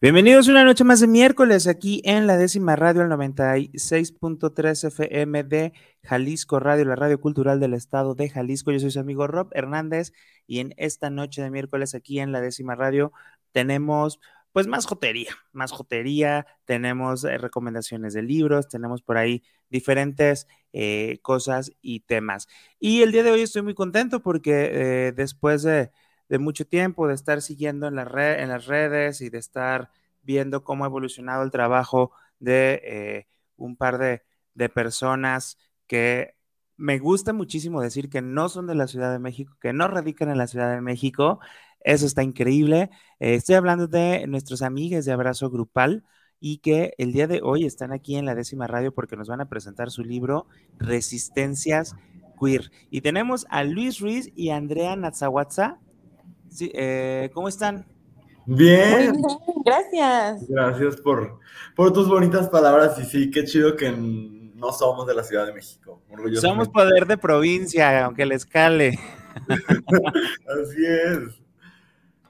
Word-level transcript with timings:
Bienvenidos 0.00 0.46
una 0.46 0.62
noche 0.62 0.84
más 0.84 1.00
de 1.00 1.08
miércoles 1.08 1.66
aquí 1.66 2.02
en 2.04 2.28
la 2.28 2.36
décima 2.36 2.76
radio, 2.76 3.02
el 3.02 3.08
96.3 3.08 4.84
FM 4.84 5.42
de 5.42 5.72
Jalisco 6.04 6.60
Radio, 6.60 6.84
la 6.84 6.94
radio 6.94 7.20
cultural 7.20 7.58
del 7.58 7.74
estado 7.74 8.14
de 8.14 8.28
Jalisco. 8.28 8.70
Yo 8.70 8.78
soy 8.78 8.92
su 8.92 9.00
amigo 9.00 9.26
Rob 9.26 9.48
Hernández 9.54 10.12
y 10.46 10.60
en 10.60 10.72
esta 10.76 11.10
noche 11.10 11.42
de 11.42 11.50
miércoles 11.50 11.96
aquí 11.96 12.20
en 12.20 12.30
la 12.30 12.40
décima 12.40 12.76
radio 12.76 13.10
tenemos 13.50 14.20
pues 14.52 14.68
más 14.68 14.86
jotería, 14.86 15.36
más 15.50 15.72
jotería, 15.72 16.46
tenemos 16.64 17.24
eh, 17.24 17.36
recomendaciones 17.36 18.14
de 18.14 18.22
libros, 18.22 18.68
tenemos 18.68 19.02
por 19.02 19.16
ahí 19.16 19.42
diferentes 19.68 20.46
eh, 20.72 21.18
cosas 21.22 21.72
y 21.82 22.00
temas. 22.00 22.46
Y 22.78 23.02
el 23.02 23.10
día 23.10 23.24
de 23.24 23.32
hoy 23.32 23.40
estoy 23.40 23.62
muy 23.62 23.74
contento 23.74 24.22
porque 24.22 24.70
eh, 25.08 25.12
después 25.12 25.64
de 25.64 25.90
de 26.28 26.38
mucho 26.38 26.66
tiempo, 26.66 27.08
de 27.08 27.14
estar 27.14 27.42
siguiendo 27.42 27.86
en, 27.86 27.96
la 27.96 28.04
red, 28.04 28.40
en 28.40 28.48
las 28.48 28.66
redes 28.66 29.20
y 29.20 29.30
de 29.30 29.38
estar 29.38 29.90
viendo 30.22 30.62
cómo 30.62 30.84
ha 30.84 30.88
evolucionado 30.88 31.42
el 31.42 31.50
trabajo 31.50 32.12
de 32.38 32.80
eh, 32.84 33.26
un 33.56 33.76
par 33.76 33.98
de, 33.98 34.22
personas 34.74 35.56
que 35.86 36.34
me 36.76 36.98
gusta 36.98 37.32
muchísimo 37.32 37.80
decir 37.80 38.10
que 38.10 38.22
no 38.22 38.48
son 38.48 38.66
de 38.66 38.74
la 38.74 38.88
Ciudad 38.88 39.12
de 39.12 39.20
México, 39.20 39.56
que 39.60 39.72
no 39.72 39.86
radican 39.86 40.30
en 40.30 40.38
la 40.38 40.48
Ciudad 40.48 40.74
de 40.74 40.80
México. 40.80 41.38
Eso 41.80 42.06
está 42.06 42.24
increíble. 42.24 42.90
Eh, 43.20 43.34
estoy 43.34 43.54
hablando 43.54 43.86
de 43.86 44.26
nuestros 44.26 44.62
amigos 44.62 45.04
de 45.04 45.12
Abrazo 45.12 45.48
Grupal 45.48 46.04
y 46.40 46.58
que 46.58 46.94
el 46.98 47.12
día 47.12 47.28
de 47.28 47.40
hoy 47.42 47.64
están 47.64 47.92
aquí 47.92 48.16
en 48.16 48.26
la 48.26 48.34
décima 48.34 48.66
radio 48.66 48.92
porque 48.92 49.16
nos 49.16 49.28
van 49.28 49.40
a 49.40 49.48
presentar 49.48 49.92
su 49.92 50.02
libro 50.02 50.46
Resistencias 50.78 51.94
Queer. 52.40 52.72
Y 52.90 53.00
tenemos 53.00 53.46
a 53.50 53.62
Luis 53.62 54.00
Ruiz 54.00 54.32
y 54.34 54.50
Andrea 54.50 54.96
Nazawatza 54.96 55.78
Sí, 56.50 56.70
eh, 56.74 57.30
¿cómo 57.32 57.48
están? 57.48 57.86
Bien. 58.46 59.20
Gracias. 59.64 60.48
Gracias 60.48 60.96
por, 60.96 61.38
por 61.76 61.92
tus 61.92 62.08
bonitas 62.08 62.48
palabras 62.48 62.98
y 62.98 63.04
sí, 63.04 63.30
qué 63.30 63.44
chido 63.44 63.76
que 63.76 63.90
no 63.92 64.72
somos 64.72 65.06
de 65.06 65.14
la 65.14 65.22
Ciudad 65.22 65.46
de 65.46 65.52
México. 65.52 66.02
Somos 66.40 66.68
poder 66.68 67.06
de 67.06 67.16
provincia, 67.18 68.04
aunque 68.04 68.26
les 68.26 68.44
cale. 68.46 68.98
Así 69.48 70.84
es. 70.84 71.40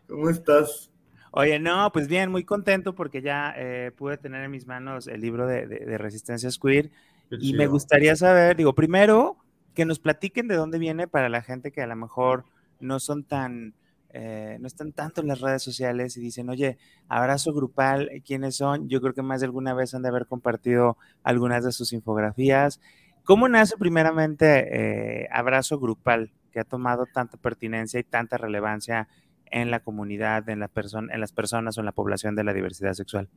¿Cómo 0.08 0.28
estás? 0.28 0.91
Oye, 1.30 1.58
no, 1.58 1.91
pues 1.92 2.08
bien, 2.08 2.30
muy 2.30 2.44
contento 2.44 2.94
porque 2.94 3.22
ya 3.22 3.55
eh, 3.56 3.92
pude 3.97 4.16
tener 4.16 4.42
en 4.42 4.50
mis 4.50 4.66
manos 4.66 5.06
el 5.06 5.20
libro 5.20 5.47
de, 5.47 5.66
de, 5.66 5.98
Resistencias 5.98 6.58
Queer 6.58 6.91
y 7.30 7.53
me 7.53 7.66
gustaría 7.66 8.16
saber, 8.16 8.56
digo, 8.56 8.75
primero 8.75 9.36
que 9.75 9.84
nos 9.84 9.98
platiquen 9.98 10.48
de 10.48 10.56
dónde 10.56 10.78
viene 10.78 11.06
para 11.06 11.28
la 11.28 11.42
gente 11.42 11.70
que 11.70 11.82
a 11.82 11.86
lo 11.86 11.94
mejor 11.94 12.44
no 12.80 12.98
son 12.98 13.25
tan 13.25 13.75
eh, 14.10 14.56
no 14.60 14.66
están 14.66 14.92
tanto 14.92 15.20
en 15.20 15.28
las 15.28 15.40
redes 15.40 15.62
sociales 15.62 16.16
y 16.16 16.20
dicen, 16.20 16.48
oye, 16.48 16.78
abrazo 17.08 17.52
grupal, 17.52 18.10
¿quiénes 18.24 18.56
son? 18.56 18.88
Yo 18.88 19.00
creo 19.00 19.12
que 19.12 19.22
más 19.22 19.40
de 19.40 19.46
alguna 19.46 19.74
vez 19.74 19.94
han 19.94 20.02
de 20.02 20.08
haber 20.08 20.26
compartido 20.26 20.96
algunas 21.22 21.64
de 21.64 21.72
sus 21.72 21.92
infografías. 21.92 22.80
¿Cómo 23.24 23.48
nace 23.48 23.76
primeramente 23.76 25.22
eh, 25.22 25.28
abrazo 25.30 25.78
grupal, 25.78 26.32
que 26.50 26.60
ha 26.60 26.64
tomado 26.64 27.06
tanta 27.06 27.36
pertinencia 27.36 28.00
y 28.00 28.04
tanta 28.04 28.38
relevancia 28.38 29.08
en 29.50 29.70
la 29.70 29.80
comunidad, 29.80 30.48
en, 30.48 30.60
la 30.60 30.70
en 31.10 31.20
las 31.20 31.32
personas 31.32 31.76
o 31.76 31.80
en 31.80 31.86
la 31.86 31.92
población 31.92 32.34
de 32.34 32.44
la 32.44 32.54
diversidad 32.54 32.94
sexual? 32.94 33.28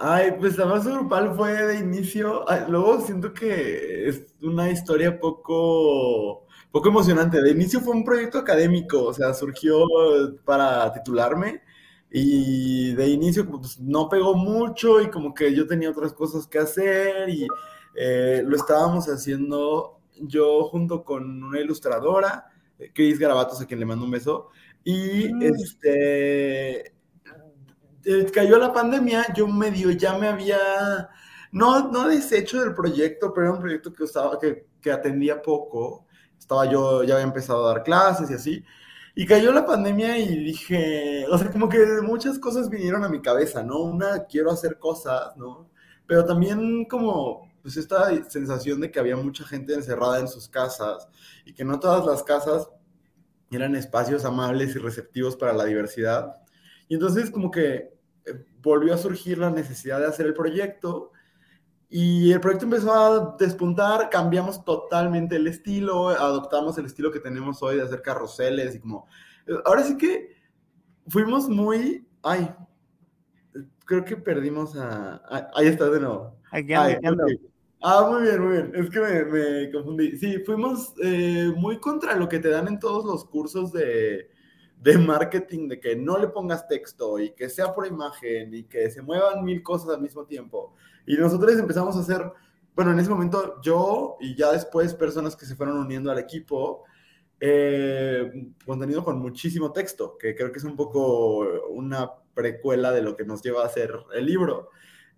Ay, 0.00 0.32
pues 0.38 0.56
Abrazo 0.60 0.94
Grupal 0.94 1.34
fue 1.34 1.52
de 1.54 1.78
inicio, 1.80 2.44
luego 2.68 3.00
siento 3.00 3.34
que 3.34 4.08
es 4.08 4.32
una 4.40 4.70
historia 4.70 5.18
poco 5.18 6.46
poco 6.70 6.88
emocionante. 6.88 7.40
De 7.42 7.50
inicio 7.50 7.80
fue 7.80 7.94
un 7.94 8.04
proyecto 8.04 8.38
académico, 8.38 9.04
o 9.04 9.14
sea, 9.14 9.34
surgió 9.34 9.84
para 10.44 10.92
titularme 10.92 11.62
y 12.10 12.94
de 12.94 13.08
inicio 13.08 13.46
pues, 13.46 13.78
no 13.80 14.08
pegó 14.08 14.34
mucho 14.34 15.00
y 15.00 15.10
como 15.10 15.34
que 15.34 15.54
yo 15.54 15.66
tenía 15.66 15.90
otras 15.90 16.12
cosas 16.12 16.46
que 16.46 16.58
hacer 16.58 17.28
y 17.28 17.46
eh, 17.94 18.42
lo 18.46 18.56
estábamos 18.56 19.06
haciendo 19.06 20.00
yo 20.20 20.64
junto 20.64 21.04
con 21.04 21.42
una 21.42 21.60
ilustradora, 21.60 22.46
Cris 22.94 23.18
Garabatos, 23.18 23.60
a 23.60 23.66
quien 23.66 23.80
le 23.80 23.86
mando 23.86 24.04
un 24.04 24.10
beso, 24.10 24.50
y 24.84 25.32
mm. 25.32 25.42
este 25.42 26.92
eh, 28.04 28.26
cayó 28.32 28.58
la 28.58 28.72
pandemia, 28.72 29.26
yo 29.34 29.46
medio 29.46 29.90
ya 29.90 30.16
me 30.16 30.28
había, 30.28 31.08
no, 31.52 31.90
no 31.90 32.08
deshecho 32.08 32.60
del 32.60 32.74
proyecto, 32.74 33.32
pero 33.32 33.46
era 33.46 33.54
un 33.54 33.60
proyecto 33.60 33.92
que, 33.92 34.04
estaba, 34.04 34.38
que, 34.38 34.66
que 34.80 34.90
atendía 34.90 35.42
poco 35.42 36.06
estaba 36.38 36.66
yo, 36.70 37.02
ya 37.04 37.14
había 37.14 37.26
empezado 37.26 37.66
a 37.66 37.74
dar 37.74 37.82
clases 37.82 38.30
y 38.30 38.34
así. 38.34 38.64
Y 39.14 39.26
cayó 39.26 39.52
la 39.52 39.66
pandemia 39.66 40.18
y 40.18 40.44
dije, 40.44 41.26
o 41.28 41.36
sea, 41.38 41.50
como 41.50 41.68
que 41.68 41.78
muchas 42.02 42.38
cosas 42.38 42.70
vinieron 42.70 43.04
a 43.04 43.08
mi 43.08 43.20
cabeza, 43.20 43.62
¿no? 43.62 43.80
Una, 43.80 44.24
quiero 44.26 44.50
hacer 44.50 44.78
cosas, 44.78 45.36
¿no? 45.36 45.68
Pero 46.06 46.24
también 46.24 46.84
como, 46.84 47.50
pues 47.62 47.76
esta 47.76 48.08
sensación 48.30 48.80
de 48.80 48.90
que 48.90 49.00
había 49.00 49.16
mucha 49.16 49.44
gente 49.44 49.74
encerrada 49.74 50.20
en 50.20 50.28
sus 50.28 50.48
casas 50.48 51.08
y 51.44 51.52
que 51.52 51.64
no 51.64 51.80
todas 51.80 52.06
las 52.06 52.22
casas 52.22 52.68
eran 53.50 53.74
espacios 53.74 54.24
amables 54.24 54.76
y 54.76 54.78
receptivos 54.78 55.36
para 55.36 55.52
la 55.52 55.64
diversidad. 55.64 56.36
Y 56.88 56.94
entonces 56.94 57.30
como 57.30 57.50
que 57.50 57.92
eh, 58.24 58.46
volvió 58.62 58.94
a 58.94 58.98
surgir 58.98 59.38
la 59.38 59.50
necesidad 59.50 60.00
de 60.00 60.06
hacer 60.06 60.26
el 60.26 60.34
proyecto 60.34 61.12
y 61.90 62.32
el 62.32 62.40
proyecto 62.40 62.66
empezó 62.66 62.92
a 62.92 63.36
despuntar, 63.38 64.10
cambiamos 64.10 64.62
totalmente 64.64 65.36
el 65.36 65.46
estilo, 65.46 66.08
adoptamos 66.08 66.76
el 66.76 66.84
estilo 66.84 67.10
que 67.10 67.20
tenemos 67.20 67.62
hoy 67.62 67.76
de 67.76 67.82
hacer 67.82 68.02
carruseles 68.02 68.74
y 68.74 68.80
como... 68.80 69.06
Ahora 69.64 69.82
sí 69.82 69.96
que 69.96 70.36
fuimos 71.06 71.48
muy... 71.48 72.06
Ay, 72.22 72.50
creo 73.86 74.04
que 74.04 74.16
perdimos 74.16 74.76
a... 74.76 75.22
ahí 75.54 75.66
está 75.66 75.88
de 75.88 76.00
nuevo. 76.00 76.36
Aquí 76.50 76.74
ando, 76.74 77.24
Ah, 77.80 78.08
muy 78.10 78.22
bien, 78.22 78.42
muy 78.42 78.52
bien. 78.52 78.72
Es 78.74 78.90
que 78.90 79.00
me, 79.00 79.70
confundí. 79.70 80.16
Sí, 80.16 80.38
fuimos 80.44 80.94
eh, 81.02 81.52
muy 81.56 81.78
contra 81.78 82.16
lo 82.16 82.28
que 82.28 82.40
te 82.40 82.48
dan 82.48 82.66
en 82.66 82.78
todos 82.80 83.04
los 83.04 83.24
cursos 83.24 83.72
de, 83.72 84.28
de 84.80 84.98
marketing, 84.98 85.68
de 85.68 85.80
que 85.80 85.94
no 85.94 86.18
le 86.18 86.28
pongas 86.28 86.66
texto 86.66 87.18
y 87.20 87.30
que 87.34 87.48
sea 87.48 87.72
por 87.72 87.86
imagen 87.86 88.52
y 88.52 88.64
que 88.64 88.90
se 88.90 89.00
muevan 89.00 89.44
mil 89.44 89.62
cosas 89.62 89.90
al 89.90 90.02
mismo 90.02 90.24
tiempo. 90.24 90.74
Y 91.08 91.16
nosotros 91.16 91.58
empezamos 91.58 91.96
a 91.96 92.00
hacer, 92.00 92.30
bueno, 92.76 92.92
en 92.92 93.00
ese 93.00 93.08
momento 93.08 93.62
yo 93.62 94.18
y 94.20 94.36
ya 94.36 94.52
después 94.52 94.92
personas 94.92 95.34
que 95.34 95.46
se 95.46 95.56
fueron 95.56 95.78
uniendo 95.78 96.10
al 96.10 96.18
equipo, 96.18 96.84
eh, 97.40 98.30
contenido 98.66 99.02
con 99.02 99.18
muchísimo 99.18 99.72
texto, 99.72 100.18
que 100.18 100.34
creo 100.36 100.52
que 100.52 100.58
es 100.58 100.64
un 100.64 100.76
poco 100.76 101.38
una 101.70 102.10
precuela 102.34 102.92
de 102.92 103.00
lo 103.00 103.16
que 103.16 103.24
nos 103.24 103.40
lleva 103.42 103.62
a 103.62 103.66
hacer 103.66 103.90
el 104.14 104.26
libro. 104.26 104.68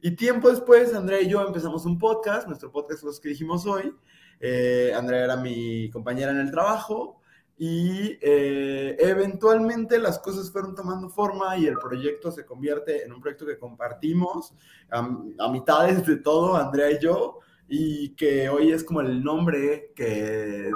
Y 0.00 0.12
tiempo 0.12 0.48
después, 0.48 0.94
Andrea 0.94 1.20
y 1.20 1.28
yo 1.28 1.44
empezamos 1.44 1.84
un 1.86 1.98
podcast, 1.98 2.46
nuestro 2.46 2.70
podcast 2.70 3.02
los 3.02 3.18
que 3.18 3.30
dijimos 3.30 3.66
hoy. 3.66 3.92
Eh, 4.38 4.92
era 4.94 5.36
mi 5.36 5.90
compañera 5.90 6.30
en 6.30 6.38
el 6.38 6.52
trabajo 6.52 7.19
y 7.62 8.16
eh, 8.22 8.96
eventualmente 8.98 9.98
las 9.98 10.18
cosas 10.18 10.50
fueron 10.50 10.74
tomando 10.74 11.10
forma 11.10 11.58
y 11.58 11.66
el 11.66 11.76
proyecto 11.76 12.32
se 12.32 12.46
convierte 12.46 13.04
en 13.04 13.12
un 13.12 13.20
proyecto 13.20 13.44
que 13.44 13.58
compartimos 13.58 14.54
a, 14.88 15.02
mitades 15.50 16.06
de 16.06 16.16
todo, 16.16 16.56
Andrea 16.56 16.90
y 16.90 16.98
yo, 16.98 17.40
y 17.68 18.16
que 18.16 18.48
hoy 18.48 18.72
es 18.72 18.82
como 18.82 19.02
el 19.02 19.22
nombre 19.22 19.92
que 19.94 20.70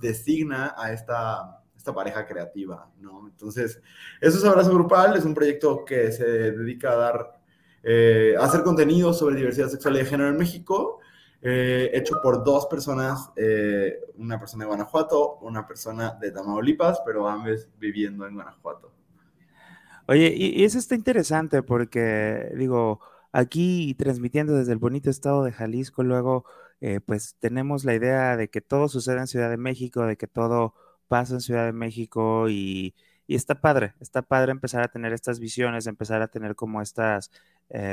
designa 0.00 0.74
a 0.78 0.94
esta, 0.94 1.62
esta 1.76 1.92
pareja 1.92 2.26
creativa, 2.26 2.90
¿no? 3.00 3.28
Entonces, 3.28 3.78
eso 4.18 4.38
es 4.38 4.44
Abrazo 4.44 4.72
Grupal, 4.72 5.18
es 5.18 5.26
un 5.26 5.34
proyecto 5.34 5.84
que 5.84 6.10
se 6.10 6.24
dedica 6.24 6.92
a 6.92 6.96
dar, 6.96 7.40
eh, 7.82 8.34
a 8.40 8.46
hacer 8.46 8.62
contenido 8.62 9.12
sobre 9.12 9.36
diversidad 9.36 9.68
sexual 9.68 9.96
y 9.96 9.98
de 9.98 10.06
género 10.06 10.30
en 10.30 10.38
México, 10.38 11.00
eh, 11.42 11.90
hecho 11.94 12.20
por 12.22 12.44
dos 12.44 12.66
personas, 12.66 13.30
eh, 13.34 13.98
una 14.16 14.38
persona 14.38 14.64
de 14.64 14.68
Guanajuato, 14.68 15.38
una 15.40 15.66
persona 15.66 16.18
de 16.20 16.32
Tamaulipas, 16.32 17.00
pero 17.04 17.26
ambos 17.26 17.66
viviendo 17.78 18.26
en 18.26 18.34
Guanajuato. 18.34 18.92
Oye, 20.06 20.34
y, 20.36 20.64
eso 20.64 20.78
está 20.78 20.94
interesante 20.94 21.62
porque, 21.62 22.52
digo, 22.56 23.00
aquí 23.32 23.94
transmitiendo 23.94 24.54
desde 24.54 24.72
el 24.72 24.78
bonito 24.78 25.08
estado 25.08 25.42
de 25.42 25.52
Jalisco, 25.52 26.02
luego, 26.02 26.44
eh, 26.82 27.00
pues 27.00 27.36
tenemos 27.38 27.84
la 27.84 27.94
idea 27.94 28.36
de 28.36 28.48
que 28.48 28.60
todo 28.60 28.88
sucede 28.88 29.20
en 29.20 29.26
Ciudad 29.26 29.48
de 29.48 29.56
México, 29.56 30.04
de 30.04 30.16
que 30.16 30.26
todo 30.26 30.74
pasa 31.08 31.34
en 31.34 31.40
Ciudad 31.40 31.64
de 31.64 31.72
México 31.72 32.50
y, 32.50 32.94
y 33.26 33.34
está 33.34 33.62
padre, 33.62 33.94
está 34.00 34.20
padre 34.20 34.52
empezar 34.52 34.82
a 34.82 34.88
tener 34.88 35.14
estas 35.14 35.40
visiones, 35.40 35.86
empezar 35.86 36.20
a 36.20 36.28
tener 36.28 36.54
como 36.54 36.82
estas 36.82 37.30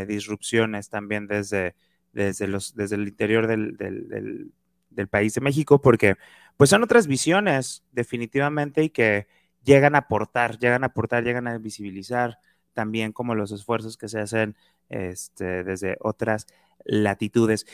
disrupciones 0.08 0.90
también 0.90 1.28
desde 1.28 1.76
desde, 2.26 2.48
los, 2.48 2.76
desde 2.76 2.96
el 2.96 3.08
interior 3.08 3.48
del, 3.48 3.78
del 3.78 5.08
país 5.08 5.34
de 5.36 5.42
México, 5.42 5.80
porque 5.80 6.16
pues 6.58 6.70
son 6.70 6.84
otras 6.84 7.08
visiones 7.08 7.84
definitivamente 7.92 8.84
y 8.84 8.90
que 8.90 9.28
llegan 9.64 9.96
a 9.96 10.00
aportar, 10.00 10.58
llegan 10.58 10.84
a 10.84 10.88
aportar, 10.88 11.24
llegan 11.24 11.48
a 11.48 11.58
visibilizar 11.60 12.40
también 12.74 13.12
como 13.12 13.36
los 13.36 13.52
esfuerzos 13.52 13.98
que 13.98 14.08
se 14.08 14.20
hacen 14.20 14.56
este, 14.90 15.64
desde 15.64 15.98
otras 16.00 16.48
latitudes. 16.84 17.66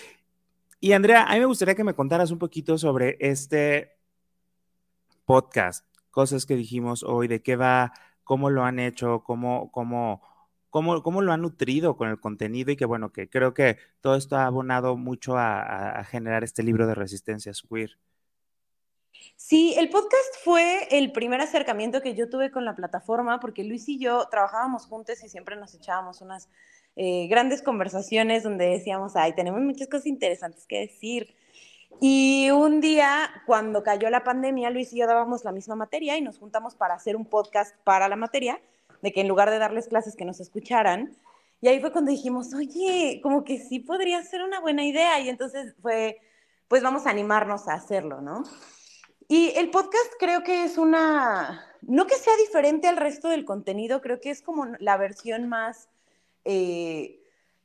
Y 0.79 0.91
Andrea, 0.91 1.23
a 1.23 1.33
mí 1.33 1.39
me 1.39 1.45
gustaría 1.45 1.75
que 1.75 1.83
me 1.83 1.95
contaras 1.95 2.31
un 2.31 2.39
poquito 2.39 2.77
sobre 2.77 3.17
este 3.19 3.95
podcast, 5.25 5.85
cosas 6.11 6.45
que 6.45 6.57
dijimos 6.57 7.03
hoy, 7.03 7.29
de 7.29 7.41
qué 7.41 7.55
va, 7.55 7.93
cómo 8.25 8.49
lo 8.49 8.65
han 8.65 8.79
hecho, 8.79 9.23
cómo, 9.23 9.71
cómo, 9.71 10.21
cómo, 10.73 11.03
cómo 11.03 11.21
lo 11.21 11.31
han 11.31 11.43
nutrido 11.43 11.95
con 11.95 12.09
el 12.09 12.19
contenido 12.19 12.71
y 12.71 12.75
que 12.75 12.85
bueno, 12.85 13.13
que 13.13 13.29
creo 13.29 13.53
que 13.53 13.77
todo 14.01 14.15
esto 14.15 14.37
ha 14.37 14.47
abonado 14.47 14.97
mucho 14.97 15.37
a, 15.37 15.91
a 15.91 16.03
generar 16.03 16.43
este 16.43 16.63
libro 16.63 16.87
de 16.87 16.95
resistencias 16.95 17.61
queer. 17.61 17.99
Sí, 19.35 19.75
el 19.77 19.89
podcast 19.89 20.35
fue 20.43 20.87
el 20.89 21.11
primer 21.11 21.41
acercamiento 21.41 22.01
que 22.01 22.15
yo 22.15 22.27
tuve 22.27 22.49
con 22.49 22.65
la 22.65 22.75
plataforma 22.75 23.39
porque 23.39 23.63
Luis 23.63 23.87
y 23.87 23.99
yo 23.99 24.27
trabajábamos 24.31 24.87
juntos 24.87 25.23
y 25.23 25.29
siempre 25.29 25.55
nos 25.55 25.75
echábamos 25.75 26.21
unas 26.21 26.49
eh, 26.95 27.27
grandes 27.27 27.61
conversaciones 27.61 28.41
donde 28.41 28.65
decíamos, 28.65 29.15
ay, 29.15 29.33
tenemos 29.33 29.61
muchas 29.61 29.87
cosas 29.87 30.07
interesantes 30.07 30.65
que 30.65 30.79
decir. 30.79 31.35
Y 32.01 32.49
un 32.49 32.81
día, 32.81 33.29
cuando 33.45 33.83
cayó 33.83 34.09
la 34.09 34.23
pandemia, 34.23 34.71
Luis 34.71 34.91
y 34.91 34.97
yo 34.97 35.05
dábamos 35.05 35.43
la 35.43 35.51
misma 35.51 35.75
materia 35.75 36.17
y 36.17 36.21
nos 36.21 36.39
juntamos 36.39 36.73
para 36.73 36.95
hacer 36.95 37.15
un 37.15 37.25
podcast 37.25 37.75
para 37.83 38.09
la 38.09 38.15
materia, 38.15 38.59
de 39.03 39.11
que 39.11 39.21
en 39.21 39.27
lugar 39.27 39.51
de 39.51 39.59
darles 39.59 39.87
clases 39.87 40.15
que 40.15 40.25
nos 40.25 40.39
escucharan. 40.39 41.15
Y 41.61 41.67
ahí 41.67 41.79
fue 41.79 41.91
cuando 41.91 42.09
dijimos, 42.09 42.53
oye, 42.53 43.19
como 43.21 43.43
que 43.43 43.59
sí 43.59 43.79
podría 43.79 44.23
ser 44.23 44.41
una 44.41 44.61
buena 44.61 44.83
idea. 44.85 45.19
Y 45.19 45.29
entonces 45.29 45.75
fue, 45.81 46.19
pues 46.69 46.81
vamos 46.81 47.05
a 47.05 47.09
animarnos 47.09 47.67
a 47.67 47.73
hacerlo, 47.73 48.21
¿no? 48.21 48.43
Y 49.27 49.51
el 49.57 49.69
podcast 49.69 50.13
creo 50.19 50.43
que 50.43 50.63
es 50.63 50.77
una, 50.77 51.65
no 51.81 52.07
que 52.07 52.15
sea 52.15 52.33
diferente 52.37 52.87
al 52.87 52.97
resto 52.97 53.27
del 53.27 53.45
contenido, 53.45 54.01
creo 54.01 54.21
que 54.21 54.29
es 54.29 54.41
como 54.41 54.65
la 54.79 54.97
versión 54.97 55.47
más 55.47 55.89
eh, 56.45 57.19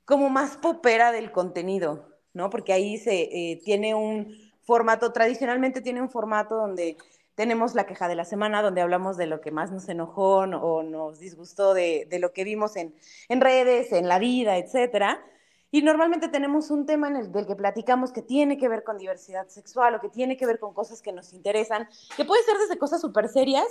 como 0.04 0.30
más 0.30 0.56
popera 0.56 1.12
del 1.12 1.30
contenido, 1.30 2.08
¿no? 2.32 2.50
Porque 2.50 2.72
ahí 2.72 2.96
se 2.96 3.22
eh, 3.22 3.60
tiene 3.64 3.94
un 3.94 4.34
formato, 4.62 5.12
tradicionalmente 5.12 5.82
tiene 5.82 6.00
un 6.00 6.08
formato 6.08 6.56
donde 6.56 6.96
tenemos 7.38 7.76
la 7.76 7.86
queja 7.86 8.08
de 8.08 8.16
la 8.16 8.24
semana, 8.24 8.62
donde 8.62 8.80
hablamos 8.80 9.16
de 9.16 9.28
lo 9.28 9.40
que 9.40 9.52
más 9.52 9.70
nos 9.70 9.88
enojó 9.88 10.38
o 10.38 10.82
nos 10.82 11.20
disgustó 11.20 11.72
de, 11.72 12.04
de 12.10 12.18
lo 12.18 12.32
que 12.32 12.42
vimos 12.42 12.74
en, 12.74 12.96
en, 13.28 13.40
redes, 13.40 13.92
en 13.92 14.08
la 14.08 14.18
vida, 14.18 14.56
etcétera. 14.56 15.24
Y 15.70 15.82
normalmente 15.82 16.26
tenemos 16.26 16.72
un 16.72 16.84
tema 16.84 17.06
en 17.06 17.14
el 17.14 17.30
del 17.30 17.46
que 17.46 17.54
platicamos 17.54 18.10
que 18.10 18.22
tiene 18.22 18.58
que 18.58 18.66
ver 18.68 18.82
con 18.82 18.98
diversidad 18.98 19.46
sexual 19.46 19.94
o 19.94 20.00
que 20.00 20.08
tiene 20.08 20.36
que 20.36 20.46
ver 20.46 20.58
con 20.58 20.74
cosas 20.74 21.00
que 21.00 21.12
nos 21.12 21.32
interesan, 21.32 21.88
que 22.16 22.24
puede 22.24 22.42
ser 22.42 22.58
desde 22.58 22.76
cosas 22.76 23.00
súper 23.00 23.28
serias 23.28 23.68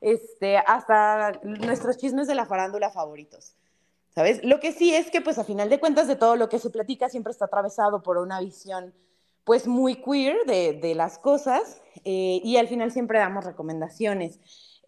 este, 0.00 0.56
hasta 0.56 1.32
nuestros 1.42 1.98
chismes 1.98 2.26
de 2.26 2.34
la 2.34 2.46
farándula 2.46 2.88
favoritos. 2.88 3.54
¿sabes? 4.14 4.42
Lo 4.42 4.60
que 4.60 4.72
sí 4.72 4.94
es 4.94 5.10
que, 5.10 5.20
pues, 5.20 5.36
a 5.36 5.44
final 5.44 5.68
de 5.68 5.78
cuentas, 5.78 6.08
de 6.08 6.16
todo 6.16 6.36
lo 6.36 6.48
que 6.48 6.58
se 6.58 6.70
platica 6.70 7.10
siempre 7.10 7.32
está 7.32 7.44
atravesado 7.44 8.02
por 8.02 8.16
una 8.16 8.40
visión, 8.40 8.94
pues, 9.44 9.66
muy 9.66 10.02
queer 10.02 10.36
de, 10.46 10.74
de 10.74 10.94
las 10.94 11.18
cosas 11.18 11.80
eh, 12.04 12.40
y 12.42 12.56
al 12.56 12.68
final 12.68 12.92
siempre 12.92 13.18
damos 13.18 13.44
recomendaciones. 13.44 14.40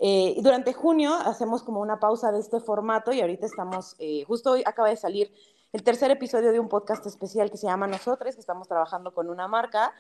Eh, 0.05 0.37
durante 0.41 0.73
junio 0.73 1.15
hacemos 1.15 1.63
como 1.63 1.81
una 1.81 2.01
pausa 2.01 2.33
de 2.33 2.41
este 2.41 2.59
formato 2.61 3.13
y 3.13 3.21
ahorita 3.21 3.47
estamos, 3.47 3.95
eh, 3.99 4.25
justo 4.27 4.51
hoy 4.51 4.63
acaba 4.67 4.89
de 4.89 4.97
salir 4.97 5.33
el 5.73 5.85
tercer 5.85 6.11
episodio 6.11 6.51
de 6.51 6.59
un 6.59 6.69
podcast 6.69 7.07
especial 7.07 7.51
que 7.51 7.57
se 7.57 7.67
llama 7.67 7.87
Nosotros, 7.87 8.35
que 8.35 8.41
estamos 8.41 8.69
trabajando 8.69 9.15
con 9.15 9.31
una 9.31 9.49
marca. 9.49 9.93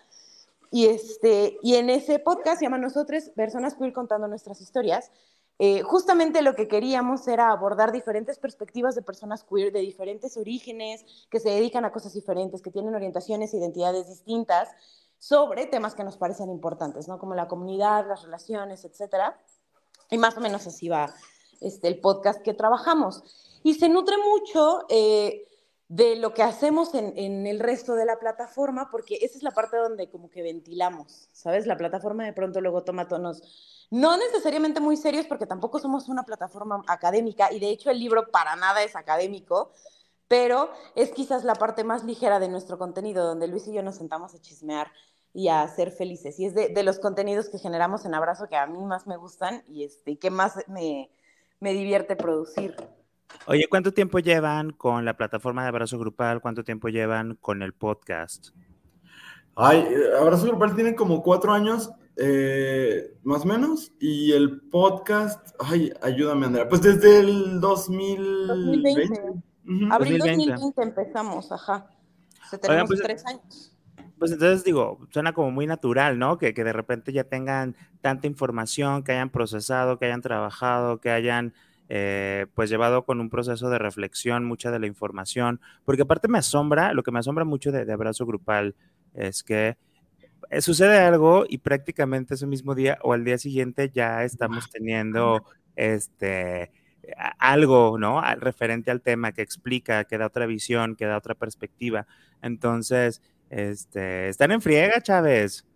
Y, 0.70 0.86
este, 0.86 1.58
y 1.62 1.76
en 1.76 1.90
ese 1.90 2.18
podcast 2.18 2.58
se 2.58 2.64
llama 2.64 2.78
Nosotros, 2.78 3.30
Personas 3.36 3.74
Queer 3.74 3.92
contando 3.92 4.26
nuestras 4.26 4.60
historias. 4.60 5.10
Eh, 5.64 5.82
justamente 5.82 6.42
lo 6.42 6.56
que 6.56 6.66
queríamos 6.66 7.28
era 7.28 7.52
abordar 7.52 7.92
diferentes 7.92 8.36
perspectivas 8.36 8.96
de 8.96 9.02
personas 9.02 9.44
queer 9.44 9.72
de 9.72 9.78
diferentes 9.78 10.36
orígenes, 10.36 11.04
que 11.30 11.38
se 11.38 11.50
dedican 11.50 11.84
a 11.84 11.92
cosas 11.92 12.14
diferentes, 12.14 12.62
que 12.62 12.72
tienen 12.72 12.96
orientaciones 12.96 13.54
e 13.54 13.58
identidades 13.58 14.08
distintas, 14.08 14.70
sobre 15.20 15.66
temas 15.66 15.94
que 15.94 16.02
nos 16.02 16.16
parecen 16.16 16.50
importantes, 16.50 17.06
¿no? 17.06 17.16
Como 17.20 17.36
la 17.36 17.46
comunidad, 17.46 18.08
las 18.08 18.24
relaciones, 18.24 18.84
etcétera. 18.84 19.38
Y 20.10 20.18
más 20.18 20.36
o 20.36 20.40
menos 20.40 20.66
así 20.66 20.88
va 20.88 21.14
este, 21.60 21.86
el 21.86 22.00
podcast 22.00 22.42
que 22.42 22.54
trabajamos. 22.54 23.22
Y 23.62 23.74
se 23.74 23.88
nutre 23.88 24.16
mucho 24.18 24.84
eh, 24.88 25.46
de 25.92 26.16
lo 26.16 26.32
que 26.32 26.42
hacemos 26.42 26.94
en, 26.94 27.46
el 27.46 27.60
resto 27.60 27.94
de 27.94 28.06
la 28.06 28.18
plataforma, 28.18 28.90
porque 28.90 29.18
esa 29.20 29.36
es 29.36 29.42
la 29.42 29.50
parte 29.50 29.76
donde 29.76 30.08
como 30.08 30.30
que 30.30 30.42
ventilamos, 30.42 31.28
¿sabes? 31.32 31.66
La 31.66 31.76
plataforma 31.76 32.24
de 32.24 32.32
pronto 32.32 32.62
luego 32.62 32.82
toma 32.82 33.08
tonos 33.08 33.42
no 33.90 34.16
necesariamente 34.16 34.80
muy 34.80 34.96
serios 34.96 35.26
porque 35.26 35.44
tampoco 35.44 35.78
somos 35.78 36.08
una 36.08 36.22
plataforma 36.22 36.82
académica 36.86 37.52
y 37.52 37.60
de 37.60 37.68
hecho 37.68 37.90
el 37.90 37.98
libro 37.98 38.30
para 38.30 38.56
nada 38.56 38.82
es 38.82 38.96
académico, 38.96 39.70
pero 40.28 40.70
es 40.94 41.10
quizás 41.10 41.44
la 41.44 41.56
parte 41.56 41.84
más 41.84 42.04
ligera 42.04 42.40
de 42.40 42.48
nuestro 42.48 42.78
contenido 42.78 43.26
donde 43.26 43.46
Luis 43.46 43.68
y 43.68 43.74
yo 43.74 43.82
nos 43.82 43.96
sentamos 43.96 44.34
a 44.34 44.40
chismear 44.40 44.90
y 45.34 45.48
a 45.48 45.68
ser 45.68 45.90
felices. 45.90 46.40
Y 46.40 46.46
es 46.46 46.54
de, 46.54 46.82
los 46.82 47.00
contenidos 47.00 47.50
que 47.50 47.58
generamos 47.58 48.06
en 48.06 48.14
Abrazo 48.14 48.48
que 48.48 48.56
a 48.56 48.66
mí 48.66 48.82
más 48.82 49.06
me 49.06 49.18
gustan 49.18 49.62
y 49.68 49.84
este, 49.84 50.18
que 50.18 50.30
más 50.30 50.56
me, 50.68 51.10
me 51.60 51.74
divierte 51.74 52.16
producir. 52.16 52.74
Oye, 53.46 53.66
¿cuánto 53.68 53.92
tiempo 53.92 54.18
llevan 54.18 54.70
con 54.70 55.04
la 55.04 55.16
plataforma 55.16 55.62
de 55.62 55.68
Abrazo 55.68 55.98
Grupal? 55.98 56.40
¿Cuánto 56.40 56.64
tiempo 56.64 56.88
llevan 56.88 57.36
con 57.40 57.62
el 57.62 57.72
podcast? 57.72 58.48
Ay, 59.54 59.84
Abrazo 60.18 60.46
Grupal 60.46 60.74
tiene 60.74 60.94
como 60.94 61.22
cuatro 61.22 61.52
años 61.52 61.90
eh, 62.16 63.14
más 63.22 63.42
o 63.42 63.46
menos. 63.46 63.92
Y 63.98 64.32
el 64.32 64.60
podcast, 64.60 65.54
ay, 65.58 65.92
ayúdame, 66.02 66.46
Andrea. 66.46 66.68
Pues 66.68 66.82
desde 66.82 67.18
el 67.20 67.60
2020. 67.60 69.42
Abril 69.90 70.18
2020. 70.18 70.82
empezamos, 70.82 71.52
ajá. 71.52 71.88
tenemos 72.60 72.88
pues, 72.88 73.02
tres 73.02 73.26
años. 73.26 73.72
Pues 74.18 74.32
entonces 74.32 74.64
digo, 74.64 74.98
suena 75.10 75.32
como 75.32 75.50
muy 75.50 75.66
natural, 75.66 76.18
¿no? 76.18 76.38
Que, 76.38 76.54
que 76.54 76.64
de 76.64 76.72
repente 76.72 77.12
ya 77.12 77.24
tengan 77.24 77.76
tanta 78.00 78.26
información, 78.26 79.02
que 79.02 79.12
hayan 79.12 79.30
procesado, 79.30 79.98
que 79.98 80.06
hayan 80.06 80.22
trabajado, 80.22 81.00
que 81.00 81.10
hayan 81.10 81.54
eh, 81.88 82.46
pues 82.54 82.70
llevado 82.70 83.04
con 83.04 83.20
un 83.20 83.30
proceso 83.30 83.68
de 83.70 83.78
reflexión 83.78 84.44
mucha 84.44 84.70
de 84.70 84.78
la 84.78 84.86
información, 84.86 85.60
porque 85.84 86.02
aparte 86.02 86.28
me 86.28 86.38
asombra, 86.38 86.92
lo 86.94 87.02
que 87.02 87.12
me 87.12 87.18
asombra 87.18 87.44
mucho 87.44 87.72
de, 87.72 87.84
de 87.84 87.92
Abrazo 87.92 88.26
Grupal 88.26 88.74
es 89.14 89.42
que 89.42 89.76
eh, 90.50 90.60
sucede 90.60 90.98
algo 90.98 91.44
y 91.48 91.58
prácticamente 91.58 92.34
ese 92.34 92.46
mismo 92.46 92.74
día 92.74 92.98
o 93.02 93.12
al 93.12 93.24
día 93.24 93.38
siguiente 93.38 93.90
ya 93.90 94.24
estamos 94.24 94.70
teniendo 94.70 95.44
este 95.76 96.70
algo, 97.38 97.98
¿no? 97.98 98.22
Referente 98.36 98.90
al 98.90 99.02
tema 99.02 99.32
que 99.32 99.42
explica, 99.42 100.04
que 100.04 100.18
da 100.18 100.26
otra 100.26 100.46
visión, 100.46 100.94
que 100.94 101.06
da 101.06 101.16
otra 101.16 101.34
perspectiva. 101.34 102.06
Entonces, 102.42 103.20
este, 103.50 104.28
están 104.28 104.52
en 104.52 104.62
friega, 104.62 105.00
Chávez. 105.00 105.66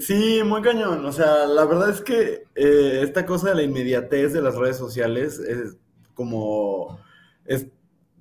Sí, 0.00 0.42
muy 0.44 0.62
cañón. 0.62 1.04
O 1.04 1.12
sea, 1.12 1.46
la 1.46 1.64
verdad 1.64 1.90
es 1.90 2.00
que 2.00 2.44
eh, 2.54 3.00
esta 3.02 3.24
cosa 3.24 3.50
de 3.50 3.54
la 3.56 3.62
inmediatez 3.62 4.32
de 4.32 4.42
las 4.42 4.56
redes 4.56 4.76
sociales 4.76 5.38
es 5.38 5.76
como 6.14 6.98
es 7.44 7.66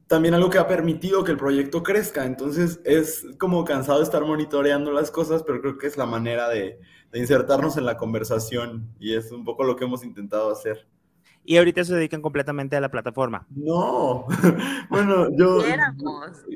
también 0.07 0.33
algo 0.33 0.49
que 0.49 0.57
ha 0.57 0.67
permitido 0.67 1.23
que 1.23 1.31
el 1.31 1.37
proyecto 1.37 1.83
crezca. 1.83 2.25
Entonces 2.25 2.81
es 2.83 3.25
como 3.39 3.63
cansado 3.63 3.99
de 3.99 4.03
estar 4.03 4.23
monitoreando 4.23 4.91
las 4.91 5.09
cosas, 5.09 5.41
pero 5.43 5.61
creo 5.61 5.77
que 5.77 5.87
es 5.87 5.97
la 5.97 6.05
manera 6.05 6.49
de, 6.49 6.79
insertarnos 7.13 7.75
en 7.77 7.85
la 7.85 7.97
conversación 7.97 8.89
y 8.99 9.15
es 9.15 9.31
un 9.31 9.43
poco 9.43 9.63
lo 9.63 9.75
que 9.75 9.85
hemos 9.85 10.03
intentado 10.03 10.51
hacer. 10.51 10.85
Y 11.43 11.57
ahorita 11.57 11.83
se 11.83 11.95
dedican 11.95 12.21
completamente 12.21 12.75
a 12.75 12.81
la 12.81 12.91
plataforma. 12.91 13.47
No, 13.49 14.27
bueno, 14.89 15.27
yo... 15.35 15.61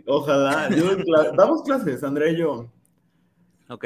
Ojalá, 0.05 0.69
yo, 0.69 0.95
damos 1.35 1.63
clases, 1.63 2.03
André 2.03 2.33
y 2.33 2.37
yo. 2.37 2.69
Ok. 3.69 3.85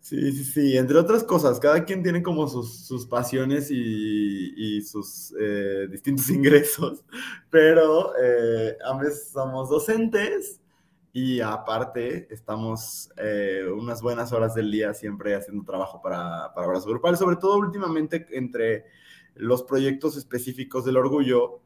Sí, 0.00 0.32
sí, 0.32 0.44
sí, 0.44 0.76
entre 0.78 0.98
otras 0.98 1.22
cosas, 1.24 1.60
cada 1.60 1.84
quien 1.84 2.02
tiene 2.02 2.22
como 2.22 2.48
sus, 2.48 3.06
pasiones 3.06 3.70
y, 3.70 4.80
sus 4.82 5.34
eh, 5.38 5.86
distintos 5.90 6.30
ingresos, 6.30 7.04
pero 7.50 8.12
eh, 8.20 8.76
ambos 8.84 9.28
somos 9.30 9.68
docentes 9.68 10.60
y 11.12 11.40
aparte 11.40 12.32
estamos 12.32 13.10
eh, 13.18 13.64
unas 13.72 14.00
buenas 14.00 14.32
horas 14.32 14.54
del 14.54 14.70
día 14.70 14.94
siempre 14.94 15.34
haciendo 15.34 15.64
trabajo 15.64 16.00
para, 16.00 16.52
para 16.54 16.66
Abrazo 16.66 16.88
Grupal, 16.88 17.16
sobre 17.16 17.36
todo 17.36 17.58
últimamente 17.58 18.26
entre 18.30 18.86
los 19.34 19.62
proyectos 19.64 20.16
específicos 20.16 20.84
del 20.84 20.96
orgullo 20.96 21.60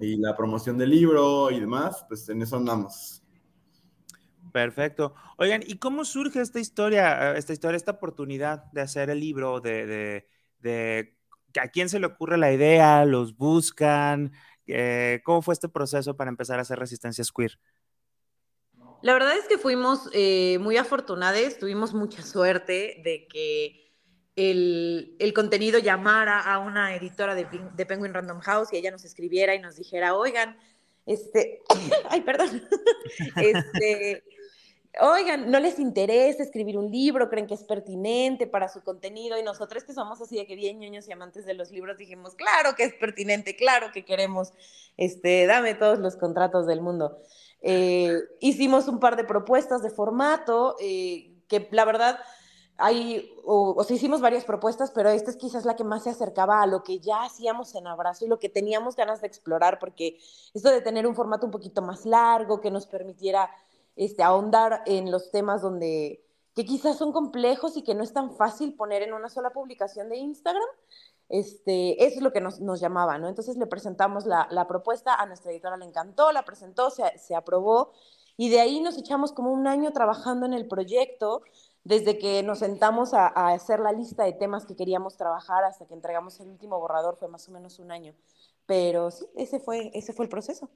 y 0.00 0.16
la 0.16 0.36
promoción 0.36 0.76
del 0.76 0.90
libro 0.90 1.50
y 1.52 1.60
demás, 1.60 2.04
pues 2.08 2.28
en 2.28 2.42
eso 2.42 2.56
andamos. 2.56 3.21
Perfecto. 4.52 5.14
Oigan, 5.38 5.62
¿y 5.66 5.78
cómo 5.78 6.04
surge 6.04 6.40
esta 6.40 6.60
historia, 6.60 7.32
eh, 7.32 7.38
esta 7.38 7.54
historia, 7.54 7.76
esta 7.76 7.92
oportunidad 7.92 8.64
de 8.72 8.82
hacer 8.82 9.08
el 9.08 9.18
libro, 9.18 9.60
de, 9.60 9.86
de, 9.86 10.28
de 10.58 11.16
a 11.60 11.68
quién 11.68 11.88
se 11.88 11.98
le 11.98 12.06
ocurre 12.06 12.36
la 12.36 12.52
idea, 12.52 13.04
los 13.06 13.36
buscan? 13.36 14.32
Eh, 14.66 15.20
¿Cómo 15.24 15.42
fue 15.42 15.54
este 15.54 15.68
proceso 15.68 16.16
para 16.16 16.28
empezar 16.28 16.58
a 16.58 16.62
hacer 16.62 16.78
resistencias 16.78 17.32
queer? 17.32 17.58
La 19.00 19.14
verdad 19.14 19.36
es 19.36 19.48
que 19.48 19.58
fuimos 19.58 20.08
eh, 20.12 20.58
muy 20.60 20.76
afortunados, 20.76 21.58
tuvimos 21.58 21.92
mucha 21.92 22.22
suerte 22.22 23.00
de 23.02 23.26
que 23.26 23.90
el, 24.36 25.16
el, 25.18 25.32
contenido 25.32 25.78
llamara 25.78 26.40
a 26.40 26.58
una 26.58 26.94
editora 26.94 27.34
de, 27.34 27.46
de, 27.74 27.86
Penguin 27.86 28.14
Random 28.14 28.40
House 28.40 28.72
y 28.72 28.76
ella 28.76 28.90
nos 28.90 29.04
escribiera 29.04 29.54
y 29.54 29.58
nos 29.58 29.76
dijera, 29.76 30.14
oigan, 30.14 30.56
este, 31.06 31.62
ay, 32.10 32.20
perdón, 32.20 32.62
este, 33.36 34.24
oigan, 35.00 35.50
¿no 35.50 35.58
les 35.58 35.78
interesa 35.78 36.42
escribir 36.42 36.76
un 36.76 36.90
libro? 36.90 37.30
¿Creen 37.30 37.46
que 37.46 37.54
es 37.54 37.64
pertinente 37.64 38.46
para 38.46 38.68
su 38.68 38.82
contenido? 38.82 39.38
Y 39.38 39.42
nosotros 39.42 39.84
que 39.84 39.94
somos 39.94 40.20
así 40.20 40.36
de 40.36 40.46
que 40.46 40.54
bien 40.54 40.78
ñoños 40.78 41.08
y 41.08 41.12
amantes 41.12 41.46
de 41.46 41.54
los 41.54 41.70
libros 41.70 41.96
dijimos, 41.96 42.34
claro 42.34 42.74
que 42.76 42.84
es 42.84 42.94
pertinente, 42.94 43.56
claro 43.56 43.90
que 43.92 44.04
queremos, 44.04 44.52
este, 44.96 45.46
dame 45.46 45.74
todos 45.74 45.98
los 45.98 46.16
contratos 46.16 46.66
del 46.66 46.82
mundo. 46.82 47.18
Eh, 47.62 48.18
hicimos 48.40 48.88
un 48.88 48.98
par 48.98 49.16
de 49.16 49.24
propuestas 49.24 49.82
de 49.82 49.90
formato 49.90 50.76
eh, 50.80 51.32
que 51.48 51.68
la 51.70 51.84
verdad 51.84 52.18
hay, 52.76 53.32
o, 53.44 53.74
o 53.76 53.84
sea, 53.84 53.96
hicimos 53.96 54.20
varias 54.20 54.44
propuestas, 54.44 54.90
pero 54.90 55.08
esta 55.10 55.30
es 55.30 55.36
quizás 55.36 55.64
la 55.64 55.76
que 55.76 55.84
más 55.84 56.02
se 56.02 56.10
acercaba 56.10 56.62
a 56.62 56.66
lo 56.66 56.82
que 56.82 56.98
ya 56.98 57.22
hacíamos 57.22 57.74
en 57.76 57.86
Abrazo 57.86 58.24
y 58.24 58.28
lo 58.28 58.40
que 58.40 58.48
teníamos 58.48 58.96
ganas 58.96 59.20
de 59.20 59.28
explorar, 59.28 59.78
porque 59.78 60.18
esto 60.52 60.70
de 60.70 60.80
tener 60.80 61.06
un 61.06 61.14
formato 61.14 61.46
un 61.46 61.52
poquito 61.52 61.80
más 61.80 62.04
largo 62.04 62.60
que 62.60 62.70
nos 62.70 62.86
permitiera 62.86 63.48
este, 63.96 64.22
ahondar 64.22 64.82
en 64.86 65.10
los 65.10 65.30
temas 65.30 65.62
donde, 65.62 66.24
que 66.54 66.64
quizás 66.64 66.96
son 66.98 67.12
complejos 67.12 67.76
y 67.76 67.82
que 67.82 67.94
no 67.94 68.02
es 68.02 68.12
tan 68.12 68.34
fácil 68.36 68.74
poner 68.74 69.02
en 69.02 69.12
una 69.12 69.28
sola 69.28 69.50
publicación 69.50 70.08
de 70.08 70.16
Instagram, 70.16 70.68
este, 71.28 72.04
eso 72.04 72.16
es 72.16 72.22
lo 72.22 72.32
que 72.32 72.40
nos, 72.40 72.60
nos 72.60 72.80
llamaba, 72.80 73.18
¿no? 73.18 73.28
Entonces 73.28 73.56
le 73.56 73.66
presentamos 73.66 74.26
la, 74.26 74.46
la, 74.50 74.66
propuesta, 74.66 75.14
a 75.14 75.26
nuestra 75.26 75.50
editora 75.50 75.76
le 75.76 75.86
encantó, 75.86 76.30
la 76.32 76.44
presentó, 76.44 76.90
se, 76.90 77.18
se 77.18 77.34
aprobó 77.34 77.92
y 78.36 78.50
de 78.50 78.60
ahí 78.60 78.80
nos 78.80 78.98
echamos 78.98 79.32
como 79.32 79.50
un 79.52 79.66
año 79.66 79.92
trabajando 79.92 80.46
en 80.46 80.52
el 80.52 80.68
proyecto, 80.68 81.42
desde 81.84 82.18
que 82.18 82.42
nos 82.42 82.60
sentamos 82.60 83.14
a, 83.14 83.26
a, 83.26 83.52
hacer 83.52 83.80
la 83.80 83.92
lista 83.92 84.24
de 84.24 84.32
temas 84.32 84.66
que 84.66 84.76
queríamos 84.76 85.16
trabajar 85.16 85.64
hasta 85.64 85.86
que 85.86 85.94
entregamos 85.94 86.38
el 86.40 86.48
último 86.48 86.78
borrador, 86.78 87.16
fue 87.16 87.28
más 87.28 87.48
o 87.48 87.52
menos 87.52 87.78
un 87.78 87.92
año. 87.92 88.14
Pero 88.66 89.10
sí, 89.10 89.26
ese 89.36 89.58
fue, 89.58 89.90
ese 89.94 90.12
fue 90.12 90.26
el 90.26 90.28
proceso. 90.28 90.70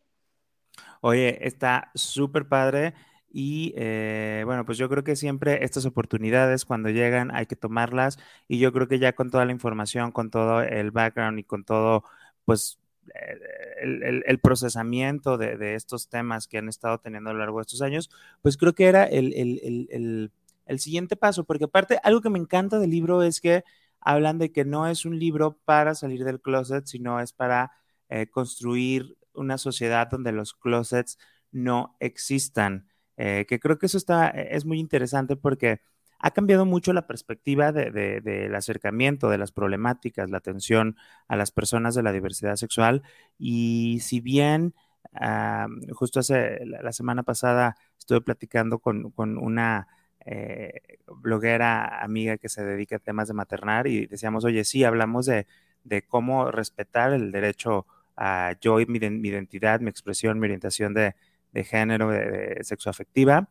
Oye, 1.01 1.47
está 1.47 1.91
súper 1.95 2.49
padre. 2.49 2.95
Y 3.31 3.75
eh, 3.77 4.43
bueno, 4.47 4.65
pues 4.65 4.79
yo 4.79 4.89
creo 4.89 5.05
que 5.05 5.15
siempre 5.17 5.63
estas 5.65 5.85
oportunidades 5.85 6.65
cuando 6.65 6.89
llegan 6.89 7.31
hay 7.35 7.47
que 7.47 7.57
tomarlas 7.57 8.19
y 8.49 8.59
yo 8.59 8.73
creo 8.73 8.89
que 8.89 8.99
ya 8.99 9.15
con 9.15 9.31
toda 9.31 9.45
la 9.45 9.53
información, 9.53 10.11
con 10.11 10.31
todo 10.31 10.63
el 10.63 10.91
background 10.91 11.39
y 11.39 11.45
con 11.45 11.65
todo, 11.65 12.05
pues 12.47 12.79
eh, 13.15 13.37
el, 13.83 14.03
el, 14.03 14.25
el 14.27 14.39
procesamiento 14.39 15.37
de, 15.37 15.59
de, 15.59 15.75
estos 15.75 16.09
temas 16.09 16.49
que 16.49 16.59
han 16.59 16.69
estado 16.69 16.99
teniendo 16.99 17.29
a 17.31 17.33
lo 17.35 17.41
largo 17.41 17.59
de 17.59 17.63
estos 17.63 17.83
años, 17.83 18.11
pues 18.43 18.57
creo 18.57 18.75
que 18.75 18.87
era 18.87 19.05
el, 19.05 20.31
el 20.67 20.81
siguiente 20.81 21.17
paso, 21.17 21.45
porque 21.45 21.65
aparte 21.65 21.99
algo 22.03 22.21
que 22.21 22.31
me 22.31 22.39
encanta 22.39 22.79
del 22.79 22.91
libro 22.91 23.23
es 23.23 23.41
que 23.41 23.65
hablan 24.01 24.39
de 24.39 24.53
que 24.53 24.65
no 24.65 24.87
es 24.87 25.05
un 25.05 25.19
libro 25.19 25.59
para 25.65 25.95
salir 25.95 26.25
del 26.25 26.41
closet, 26.41 26.87
sino 26.87 27.21
es 27.21 27.33
para 27.33 27.73
eh, 28.09 28.27
construir 28.29 29.17
una 29.37 29.59
sociedad 29.59 30.09
donde 30.09 30.33
los 30.33 30.55
closets 30.55 31.19
no 31.53 31.97
existan. 32.01 32.89
Eh, 33.17 33.47
que 33.49 33.61
creo 33.61 33.79
que 33.79 33.87
eso 33.87 33.99
está, 33.99 34.29
eh, 34.31 34.49
es 34.53 34.65
muy 34.65 34.79
interesante 34.79 35.37
porque 35.37 35.81
ha 36.19 36.31
cambiado 36.31 36.67
mucho 36.67 36.93
la 36.93 37.07
perspectiva 37.07 37.73
de, 37.73 37.91
de, 37.91 38.21
del 38.21 38.55
acercamiento, 38.55 39.31
de 39.31 39.39
las 39.39 39.53
problemáticas, 39.53 40.31
la 40.31 40.39
atención 40.39 40.97
a 41.29 41.37
las 41.37 41.51
personas 41.51 41.95
de 41.95 42.03
la 42.03 42.13
diversidad 42.13 42.57
sexual. 42.57 43.03
Y 43.39 43.99
si 44.01 44.21
bien 44.21 44.75
uh, 45.21 45.95
justo 45.95 46.21
hace 46.21 46.65
la, 46.67 46.83
la, 46.83 46.93
semana 46.93 47.23
pasada 47.23 47.77
estuve 47.99 48.23
platicando 48.23 48.79
con, 48.79 49.11
con 49.11 49.39
una 49.39 49.89
eh, 50.29 50.99
bloguera 51.07 52.03
amiga 52.03 52.37
que 52.37 52.49
se 52.49 52.65
dedica 52.65 52.97
a 52.97 52.99
temas 52.99 53.29
de 53.29 53.35
maternar 53.35 53.87
y 53.87 54.07
decíamos, 54.07 54.45
oye, 54.45 54.65
sí, 54.65 54.83
hablamos 54.85 55.27
de, 55.27 55.47
de 55.85 56.03
cómo 56.03 56.51
respetar 56.51 57.13
el 57.13 57.31
derecho 57.31 57.87
a 58.17 58.55
yo 58.61 58.77
mi, 58.77 58.99
mi 58.99 59.29
identidad, 59.29 59.81
mi 59.81 59.91
expresión, 59.91 60.39
mi 60.39 60.47
orientación 60.47 60.95
de, 60.95 61.15
de 61.53 61.65
género, 61.65 62.11
de, 62.11 62.55
de 62.57 62.65
sexoafectiva, 62.65 63.51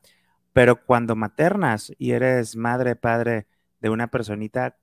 pero 0.54 0.86
cuando 0.86 1.16
maternas 1.16 1.92
y 1.98 2.12
eres 2.12 2.56
madre, 2.56 2.96
padre 2.96 3.48
de 3.82 3.90
una 3.90 4.08
personita, 4.08 4.78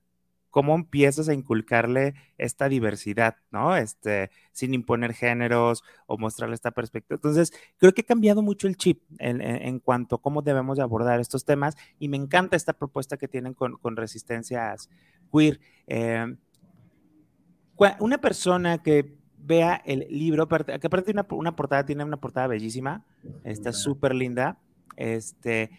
¿cómo 0.51 0.75
empiezas 0.75 1.31
a 1.31 1.35
inculcarle 1.35 2.15
esta 2.37 2.69
diversidad, 2.69 3.37
¿no? 3.51 3.75
Este, 3.75 4.31
sin 4.53 4.75
imponer 4.75 5.15
géneros 5.15 5.83
o 6.07 6.19
mostrarle 6.19 6.55
esta 6.55 6.73
perspectiva. 6.73 7.17
Entonces, 7.17 7.55
creo 7.79 7.95
que 7.95 8.03
ha 8.03 8.05
cambiado 8.05 8.43
mucho 8.43 8.69
el 8.69 8.77
chip 8.77 9.03
en, 9.19 9.41
en, 9.41 9.63
en 9.63 9.79
cuanto 9.79 10.17
a 10.17 10.21
cómo 10.21 10.43
debemos 10.43 10.77
de 10.77 10.83
abordar 10.83 11.21
estos 11.21 11.47
temas 11.47 11.75
y 11.99 12.09
me 12.09 12.19
encanta 12.19 12.55
esta 12.55 12.75
propuesta 12.75 13.17
que 13.17 13.29
tienen 13.29 13.55
con, 13.55 13.79
con 13.79 13.97
resistencias 13.97 14.91
queer. 15.33 15.59
Eh, 15.87 16.37
una 17.99 18.19
persona 18.19 18.83
que 18.83 19.17
vea 19.45 19.83
el 19.85 20.07
libro, 20.09 20.49
que 20.49 20.87
aparte 20.87 21.11
una, 21.11 21.27
una 21.31 21.57
portada, 21.57 21.85
tiene 21.85 22.05
una 22.05 22.17
portada 22.17 22.47
bellísima, 22.47 23.05
está 23.45 23.73
súper 23.73 24.15
linda. 24.15 24.59
Este, 24.97 25.71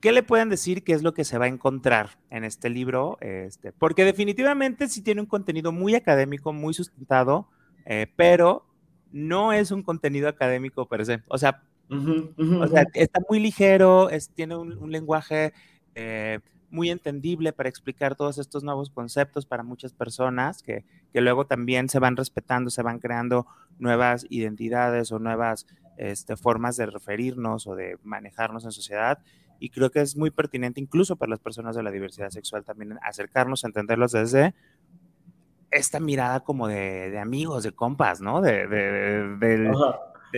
¿qué 0.00 0.12
le 0.12 0.22
pueden 0.22 0.48
decir 0.48 0.82
qué 0.82 0.92
es 0.92 1.02
lo 1.02 1.14
que 1.14 1.24
se 1.24 1.38
va 1.38 1.44
a 1.44 1.48
encontrar 1.48 2.18
en 2.30 2.44
este 2.44 2.70
libro? 2.70 3.18
Este, 3.20 3.72
porque 3.72 4.04
definitivamente 4.04 4.88
sí 4.88 5.02
tiene 5.02 5.20
un 5.20 5.26
contenido 5.26 5.72
muy 5.72 5.94
académico, 5.94 6.52
muy 6.52 6.74
sustentado, 6.74 7.48
eh, 7.84 8.06
pero 8.16 8.64
no 9.12 9.52
es 9.52 9.70
un 9.70 9.82
contenido 9.82 10.28
académico 10.28 10.86
per 10.86 11.04
se. 11.04 11.22
O 11.28 11.38
sea, 11.38 11.62
uh 11.90 11.94
-huh, 11.94 12.34
uh 12.36 12.42
-huh. 12.42 12.64
O 12.64 12.66
sea 12.66 12.86
está 12.94 13.20
muy 13.28 13.40
ligero, 13.40 14.08
es, 14.10 14.30
tiene 14.30 14.56
un, 14.56 14.76
un 14.78 14.90
lenguaje 14.90 15.52
eh, 15.94 16.40
muy 16.72 16.90
entendible 16.90 17.52
para 17.52 17.68
explicar 17.68 18.16
todos 18.16 18.38
estos 18.38 18.64
nuevos 18.64 18.90
conceptos 18.90 19.46
para 19.46 19.62
muchas 19.62 19.92
personas 19.92 20.62
que, 20.62 20.84
que, 21.12 21.20
luego 21.20 21.46
también 21.46 21.88
se 21.88 21.98
van 21.98 22.16
respetando, 22.16 22.70
se 22.70 22.82
van 22.82 22.98
creando 22.98 23.46
nuevas 23.78 24.26
identidades 24.30 25.12
o 25.12 25.18
nuevas 25.18 25.66
este, 25.98 26.36
formas 26.36 26.76
de 26.76 26.86
referirnos 26.86 27.66
o 27.66 27.76
de 27.76 27.98
manejarnos 28.02 28.64
en 28.64 28.72
sociedad. 28.72 29.18
Y 29.60 29.68
creo 29.68 29.90
que 29.90 30.00
es 30.00 30.16
muy 30.16 30.30
pertinente 30.30 30.80
incluso 30.80 31.16
para 31.16 31.30
las 31.30 31.38
personas 31.38 31.76
de 31.76 31.82
la 31.82 31.90
diversidad 31.90 32.30
sexual 32.30 32.64
también 32.64 32.98
acercarnos 33.02 33.64
a 33.64 33.68
entenderlos 33.68 34.12
desde 34.12 34.54
esta 35.70 36.00
mirada 36.00 36.40
como 36.40 36.68
de, 36.68 37.10
de 37.10 37.18
amigos, 37.18 37.62
de 37.62 37.72
compas, 37.72 38.20
¿no? 38.20 38.40
De, 38.40 38.66
de, 38.66 39.36
del, 39.36 39.72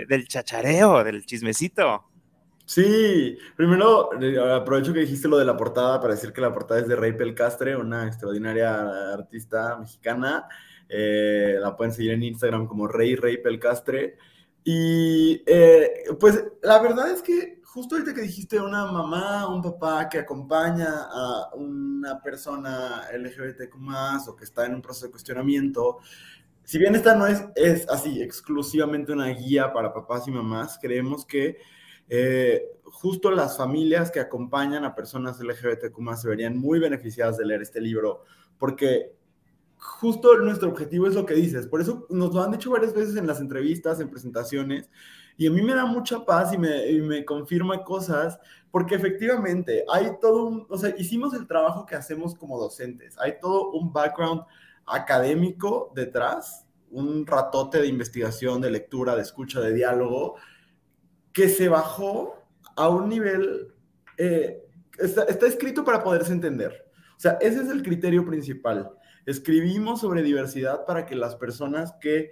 del 0.09 0.29
chachareo, 0.29 1.05
del 1.05 1.25
chismecito. 1.25 2.05
Sí, 2.67 3.37
primero 3.57 4.11
aprovecho 4.55 4.95
que 4.95 5.01
dijiste 5.01 5.29
lo 5.29 5.37
de 5.37 5.45
la 5.45 5.57
portada 5.57 6.01
para 6.01 6.15
decir 6.15 6.33
que 6.33 6.41
la 6.41 6.53
portada 6.53 6.81
es 6.81 6.89
de 6.89 6.97
Rey 6.97 7.13
Pelcastre, 7.13 7.77
una 7.77 8.07
extraordinaria 8.07 9.13
artista 9.13 9.77
mexicana. 9.79 10.49
Eh, 10.89 11.57
la 11.61 11.77
pueden 11.77 11.93
seguir 11.93 12.13
en 12.13 12.23
Instagram 12.23 12.67
como 12.67 12.89
Rey 12.89 13.17
Rey 13.17 13.39
Pelcastre. 13.39 14.17
Y 14.65 15.43
eh, 15.47 16.05
pues 16.19 16.43
la 16.63 16.81
verdad 16.81 17.11
es 17.11 17.21
que 17.21 17.61
justo 17.75 17.97
ahorita 17.97 18.15
que 18.15 18.23
dijiste 18.23 18.59
una 18.59 18.87
mamá, 18.87 19.47
un 19.49 19.61
papá 19.61 20.09
que 20.09 20.21
acompaña 20.21 20.89
a 21.11 21.55
una 21.55 22.23
persona 22.23 23.03
LGBTQ 23.13 24.29
o 24.29 24.37
que 24.37 24.45
está 24.45 24.65
en 24.65 24.77
un 24.77 24.81
proceso 24.81 25.07
de 25.07 25.11
cuestionamiento, 25.11 25.99
si 26.63 26.79
bien 26.79 26.95
esta 26.95 27.15
no 27.15 27.27
es, 27.27 27.45
es 27.57 27.87
así 27.91 28.23
exclusivamente 28.23 29.13
una 29.13 29.27
guía 29.27 29.73
para 29.73 29.93
papás 29.93 30.27
y 30.29 30.31
mamás, 30.31 30.79
creemos 30.81 31.27
que 31.27 31.59
eh, 32.09 32.75
justo 32.85 33.31
las 33.31 33.57
familias 33.57 34.11
que 34.11 34.21
acompañan 34.21 34.85
a 34.85 34.95
personas 34.95 35.41
LGBTQ 35.41 36.17
se 36.17 36.29
verían 36.29 36.59
muy 36.59 36.79
beneficiadas 36.79 37.37
de 37.37 37.47
leer 37.47 37.63
este 37.63 37.81
libro, 37.81 38.25
porque 38.59 39.15
justo 39.77 40.37
nuestro 40.39 40.71
objetivo 40.71 41.07
es 41.07 41.15
lo 41.15 41.27
que 41.27 41.35
dices. 41.35 41.67
Por 41.67 41.81
eso 41.81 42.07
nos 42.11 42.33
lo 42.35 42.43
han 42.43 42.53
dicho 42.53 42.71
varias 42.71 42.95
veces 42.95 43.17
en 43.17 43.27
las 43.27 43.41
entrevistas, 43.41 44.01
en 44.01 44.11
presentaciones, 44.11 44.89
y 45.37 45.47
a 45.47 45.51
mí 45.51 45.63
me 45.63 45.75
da 45.75 45.85
mucha 45.85 46.25
paz 46.25 46.53
y 46.53 46.59
me, 46.59 46.93
me 47.01 47.25
confirma 47.25 47.83
cosas, 47.83 48.39
porque 48.71 48.95
efectivamente 48.95 49.85
hay 49.93 50.13
todo 50.21 50.47
un, 50.47 50.67
o 50.69 50.79
sea, 50.79 50.95
hicimos 50.97 51.35
el 51.35 51.47
trabajo 51.47 51.85
que 51.87 51.97
hacemos 51.97 52.35
como 52.35 52.59
docentes, 52.59 53.19
hay 53.19 53.39
todo 53.41 53.71
un 53.73 53.93
background 53.93 54.43
académico 54.87 55.93
detrás, 55.95 56.67
un 56.91 57.27
ratote 57.27 57.81
de 57.81 57.89
investigación, 57.89 58.61
de 58.61 58.71
lectura, 58.71 59.17
de 59.17 59.23
escucha, 59.23 59.61
de 59.61 59.73
diálogo, 59.73 60.37
que 61.35 61.49
se 61.49 61.69
bajó 61.69 62.37
a 62.77 62.89
un 62.89 63.11
nivel, 63.11 63.75
eh, 64.17 64.63
está, 64.99 65.47
escrito 65.47 65.85
para 65.85 66.03
poderse 66.03 66.33
entender. 66.33 66.87
O 67.17 67.21
sea, 67.21 67.33
ese 67.41 67.61
es 67.61 67.69
el 67.69 67.83
criterio 67.83 68.25
principal. 68.25 68.91
Escribimos 69.27 70.01
sobre 70.01 70.23
diversidad 70.23 70.87
para 70.87 71.05
que 71.05 71.17
las 71.17 71.37
personas 71.37 71.93
que 72.01 72.31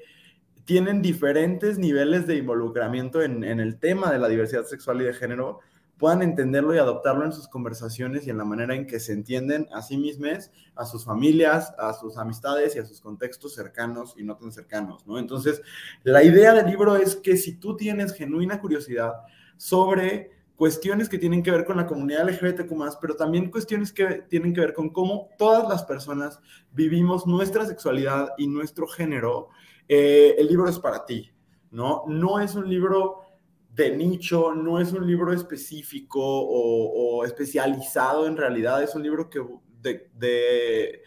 tienen 0.65 1.03
diferentes 1.03 1.79
niveles 1.79 2.27
de 2.27 2.37
involucramiento 2.37 3.21
en, 3.23 3.43
en 3.43 3.59
el 3.59 3.79
tema 3.79 4.13
de 4.13 4.21
la 4.21 4.29
diversidad 4.29 4.65
sexual 4.65 5.03
y 5.03 5.05
de 5.05 5.15
género 5.15 5.61
puedan 6.03 6.23
entenderlo 6.23 6.75
y 6.75 6.79
adoptarlo 6.79 7.25
en 7.25 7.33
sus 7.33 7.47
conversaciones 7.47 8.27
y 8.27 8.31
en 8.31 8.37
la 8.37 8.45
manera 8.45 8.75
en 8.75 8.89
que 8.89 8.99
se 8.99 9.13
entienden 9.13 9.69
a 9.73 9.83
sí 9.83 9.97
mismos, 9.97 10.51
a 10.75 10.85
sus 10.85 11.05
familias, 11.05 11.73
a 11.79 11.93
sus 11.93 12.19
amistades 12.19 12.75
y 12.75 12.81
a 12.81 12.85
sus 12.85 13.01
contextos 13.01 13.55
cercanos 13.55 14.17
y 14.19 14.25
no 14.25 14.37
tan 14.37 14.51
cercanos, 14.51 15.07
¿no? 15.07 15.17
Entonces, 15.17 15.63
la 16.03 16.25
idea 16.25 16.55
del 16.55 16.67
libro 16.67 16.97
es 16.97 17.15
que 17.15 17.37
si 17.37 17.55
tú 17.55 17.77
tienes 17.77 18.15
genuina 18.15 18.61
curiosidad 18.61 19.13
sobre 19.57 20.33
cuestiones 20.57 21.09
que 21.09 21.19
tienen 21.19 21.41
que 21.41 21.53
ver 21.53 21.65
con 21.65 21.77
la 21.77 21.87
comunidad 21.87 22.29
LGBTQ+, 22.29 22.99
pero 23.01 23.15
también 23.15 23.53
cuestiones 23.53 23.93
que 23.93 24.25
tienen 24.29 24.53
que 24.53 24.61
ver 24.61 24.73
con 24.73 24.91
cómo 24.91 25.29
todas 25.39 25.69
las 25.69 25.85
personas 25.85 26.41
vivimos 26.73 27.29
nuestra 27.29 27.65
sexualidad 27.65 28.31
y 28.39 28.49
nuestro 28.49 28.89
género, 28.89 29.51
eh, 29.87 30.35
el 30.37 30.49
libro 30.49 30.69
es 30.69 30.81
para 30.81 31.07
ti, 31.07 31.31
¿no? 31.71 32.03
No 32.09 32.41
es 32.41 32.57
un 32.57 32.69
libro 32.69 33.21
de 33.75 33.97
nicho, 33.97 34.55
no 34.55 34.79
es 34.79 34.93
un 34.93 35.07
libro 35.07 35.33
específico 35.33 36.21
o, 36.21 37.25
especializado 37.25 38.27
en 38.27 38.37
realidad, 38.37 38.83
es 38.83 38.95
un 38.95 39.03
libro 39.03 39.31
que 39.31 39.43
de, 40.15 41.03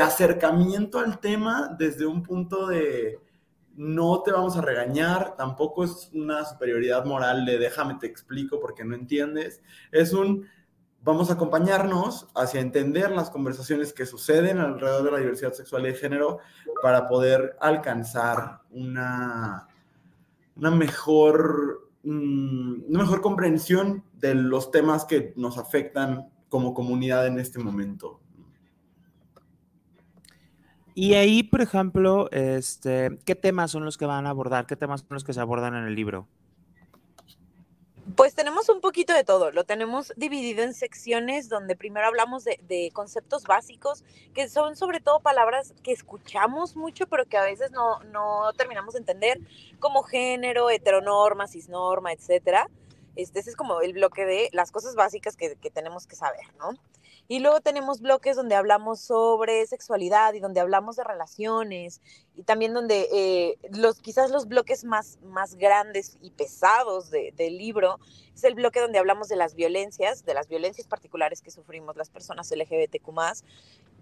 acercamiento 0.00 0.98
al 0.98 1.18
tema 1.20 1.74
desde 1.78 2.06
un 2.06 2.22
punto 2.22 2.66
de 2.66 3.18
no 3.76 4.22
te 4.22 4.30
vamos 4.30 4.56
a 4.56 4.60
regañar, 4.60 5.34
tampoco 5.36 5.82
es 5.84 6.10
una 6.14 6.44
superioridad 6.44 7.04
moral 7.04 7.44
de 7.44 7.58
déjame 7.58 7.96
te 7.96 8.06
explico 8.06 8.60
porque 8.60 8.84
no 8.84 8.94
entiendes, 8.94 9.62
es 9.90 10.12
un 10.12 10.46
vamos 11.02 11.28
a 11.30 11.34
acompañarnos 11.34 12.28
hacia 12.34 12.60
entender 12.60 13.10
las 13.10 13.28
conversaciones 13.28 13.92
que 13.92 14.06
suceden 14.06 14.58
alrededor 14.58 15.02
de 15.04 15.10
la 15.10 15.18
diversidad 15.18 15.52
sexual 15.52 15.84
y 15.84 15.88
de 15.88 15.94
género 15.94 16.38
para 16.82 17.08
poder 17.08 17.56
alcanzar 17.60 18.62
una, 18.70 19.68
una 20.56 20.70
mejor, 20.70 21.83
mm, 22.04 22.84
una 22.88 22.98
mejor 23.00 23.20
comprensión 23.20 24.04
de 24.14 24.34
los 24.34 24.70
temas 24.70 25.04
que 25.04 25.32
nos 25.36 25.58
afectan 25.58 26.28
como 26.48 26.74
comunidad 26.74 27.26
en 27.26 27.38
este 27.38 27.58
momento. 27.58 28.20
Y 30.94 31.14
ahí, 31.14 31.42
por 31.42 31.60
ejemplo, 31.60 32.30
este, 32.30 33.18
¿qué 33.24 33.34
temas 33.34 33.72
son 33.72 33.84
los 33.84 33.98
que 33.98 34.06
van 34.06 34.26
a 34.26 34.30
abordar? 34.30 34.66
¿Qué 34.66 34.76
temas 34.76 35.00
son 35.00 35.08
los 35.10 35.24
que 35.24 35.32
se 35.32 35.40
abordan 35.40 35.74
en 35.74 35.84
el 35.84 35.94
libro? 35.96 36.28
Pues 38.16 38.34
tenemos 38.34 38.68
un 38.68 38.82
poquito 38.82 39.14
de 39.14 39.24
todo, 39.24 39.50
lo 39.50 39.64
tenemos 39.64 40.12
dividido 40.16 40.62
en 40.62 40.74
secciones 40.74 41.48
donde 41.48 41.74
primero 41.74 42.06
hablamos 42.06 42.44
de, 42.44 42.90
conceptos 42.92 43.44
básicos, 43.44 44.04
que 44.34 44.50
son 44.50 44.76
sobre 44.76 45.00
todo 45.00 45.20
palabras 45.20 45.72
que 45.82 45.92
escuchamos 45.92 46.76
mucho, 46.76 47.06
pero 47.06 47.24
que 47.24 47.38
a 47.38 47.44
veces 47.44 47.70
no, 47.70 48.00
no 48.04 48.52
terminamos 48.58 48.92
de 48.92 49.00
entender, 49.00 49.40
como 49.80 50.02
género, 50.02 50.68
heteronorma, 50.68 51.48
cisnorma, 51.48 52.12
etcétera. 52.12 52.68
Este, 53.16 53.40
ese 53.40 53.50
es 53.50 53.56
como 53.56 53.80
el 53.80 53.94
bloque 53.94 54.26
de 54.26 54.50
las 54.52 54.70
cosas 54.70 54.94
básicas 54.96 55.34
que, 55.34 55.56
que 55.56 55.70
tenemos 55.70 56.06
que 56.06 56.14
saber, 56.14 56.44
¿no? 56.58 56.72
Y 57.26 57.38
luego 57.38 57.62
tenemos 57.62 58.02
bloques 58.02 58.36
donde 58.36 58.54
hablamos 58.54 59.00
sobre 59.00 59.66
sexualidad 59.66 60.34
y 60.34 60.40
donde 60.40 60.60
hablamos 60.60 60.96
de 60.96 61.04
relaciones 61.04 62.02
y 62.36 62.42
también 62.42 62.74
donde 62.74 63.08
eh, 63.12 63.58
los, 63.70 64.00
quizás 64.00 64.30
los 64.30 64.48
bloques 64.48 64.84
más, 64.84 65.18
más 65.22 65.54
grandes 65.54 66.18
y 66.20 66.30
pesados 66.30 67.10
del 67.10 67.58
libro 67.58 67.98
es 68.34 68.42
el 68.44 68.54
bloque 68.54 68.80
donde 68.80 68.98
hablamos 68.98 69.28
de 69.28 69.36
las 69.36 69.54
violencias, 69.54 70.24
de 70.24 70.34
las 70.34 70.48
violencias 70.48 70.88
particulares 70.88 71.40
que 71.42 71.50
sufrimos 71.50 71.96
las 71.96 72.10
personas 72.10 72.50
LGBTQ 72.50 73.08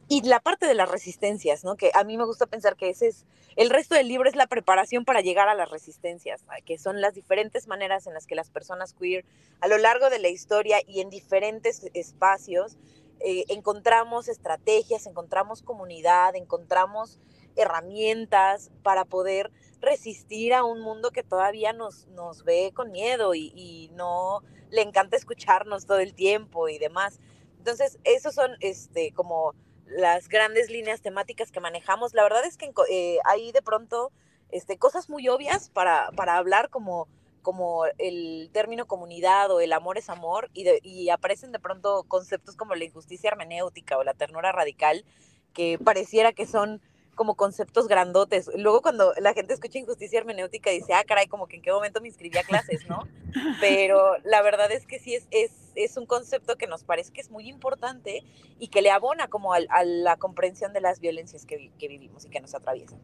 y 0.08 0.22
la 0.22 0.40
parte 0.40 0.66
de 0.66 0.74
las 0.74 0.90
resistencias, 0.90 1.64
¿no? 1.64 1.76
Que 1.76 1.90
a 1.94 2.04
mí 2.04 2.16
me 2.16 2.24
gusta 2.24 2.46
pensar 2.46 2.76
que 2.76 2.90
ese 2.90 3.08
es, 3.08 3.24
el 3.56 3.70
resto 3.70 3.94
del 3.94 4.08
libro 4.08 4.28
es 4.28 4.36
la 4.36 4.46
preparación 4.46 5.04
para 5.04 5.20
llegar 5.20 5.48
a 5.48 5.54
las 5.54 5.70
resistencias, 5.70 6.44
que 6.64 6.78
son 6.78 7.00
las 7.00 7.14
diferentes 7.14 7.66
maneras 7.66 8.06
en 8.06 8.14
las 8.14 8.26
que 8.26 8.34
las 8.34 8.50
personas 8.50 8.94
queer 8.94 9.24
a 9.60 9.68
lo 9.68 9.78
largo 9.78 10.10
de 10.10 10.18
la 10.18 10.28
historia 10.28 10.78
y 10.86 11.00
en 11.00 11.10
diferentes 11.10 11.90
espacios 11.94 12.78
eh, 13.20 13.44
encontramos 13.48 14.28
estrategias, 14.28 15.06
encontramos 15.06 15.62
comunidad, 15.62 16.34
encontramos 16.34 17.20
herramientas 17.56 18.70
para 18.82 19.04
poder 19.04 19.50
resistir 19.80 20.54
a 20.54 20.64
un 20.64 20.80
mundo 20.80 21.10
que 21.10 21.22
todavía 21.22 21.72
nos, 21.72 22.06
nos 22.08 22.44
ve 22.44 22.72
con 22.74 22.92
miedo 22.92 23.34
y, 23.34 23.90
no 23.94 24.42
le 24.70 24.80
encanta 24.80 25.16
escucharnos 25.16 25.84
todo 25.84 25.98
el 25.98 26.14
tiempo 26.14 26.68
y 26.68 26.78
demás. 26.78 27.20
Entonces, 27.58 27.98
esos 28.04 28.34
son 28.34 28.52
este, 28.60 29.12
como 29.12 29.54
las 29.86 30.28
grandes 30.28 30.70
líneas 30.70 31.02
temáticas 31.02 31.52
que 31.52 31.60
manejamos. 31.60 32.14
La 32.14 32.22
verdad 32.22 32.44
es 32.46 32.56
que 32.56 32.72
eh, 32.90 33.18
hay 33.24 33.52
de 33.52 33.60
pronto 33.60 34.12
este, 34.50 34.78
cosas 34.78 35.10
muy 35.10 35.28
obvias 35.28 35.68
para, 35.68 36.10
para 36.16 36.36
hablar 36.36 36.70
como 36.70 37.08
como 37.42 37.84
el 37.98 38.50
término 38.52 38.86
comunidad 38.86 39.50
o 39.50 39.60
el 39.60 39.72
amor 39.72 39.98
es 39.98 40.08
amor 40.08 40.48
y, 40.54 41.10
aparecen 41.10 41.52
de 41.52 41.58
pronto 41.58 42.04
conceptos 42.04 42.56
como 42.56 42.74
la 42.74 42.84
injusticia 42.84 43.28
hermenéutica 43.28 43.98
o 43.98 44.04
la 44.04 44.14
ternura 44.14 44.52
radical 44.52 45.04
que 45.52 45.78
pareciera 45.78 46.32
que 46.32 46.46
son 46.46 46.80
como 47.14 47.34
conceptos 47.34 47.88
grandotes. 47.88 48.50
Luego 48.56 48.82
cuando 48.82 49.12
la 49.20 49.34
gente 49.34 49.54
escucha 49.54 49.78
injusticia 49.78 50.18
hermenéutica 50.18 50.70
dice, 50.70 50.94
ah, 50.94 51.04
caray, 51.06 51.26
como 51.26 51.46
que 51.46 51.56
en 51.56 51.62
qué 51.62 51.72
momento 51.72 52.00
me 52.00 52.08
inscribí 52.08 52.38
a 52.38 52.42
clases, 52.42 52.88
¿no? 52.88 53.06
Pero 53.60 54.16
la 54.24 54.42
verdad 54.42 54.70
es 54.72 54.86
que 54.86 54.98
sí 54.98 55.14
es, 55.14 55.26
es, 55.30 55.52
es 55.74 55.96
un 55.96 56.06
concepto 56.06 56.56
que 56.56 56.66
nos 56.66 56.84
parece 56.84 57.12
que 57.12 57.20
es 57.20 57.30
muy 57.30 57.48
importante 57.48 58.24
y 58.58 58.68
que 58.68 58.82
le 58.82 58.90
abona 58.90 59.28
como 59.28 59.52
a, 59.52 59.60
la 59.84 60.16
comprensión 60.16 60.72
de 60.72 60.80
las 60.80 61.00
violencias 61.00 61.44
que, 61.46 61.72
que 61.78 61.88
vivimos 61.88 62.24
y 62.24 62.30
que 62.30 62.40
nos 62.40 62.54
atraviesan. 62.54 63.00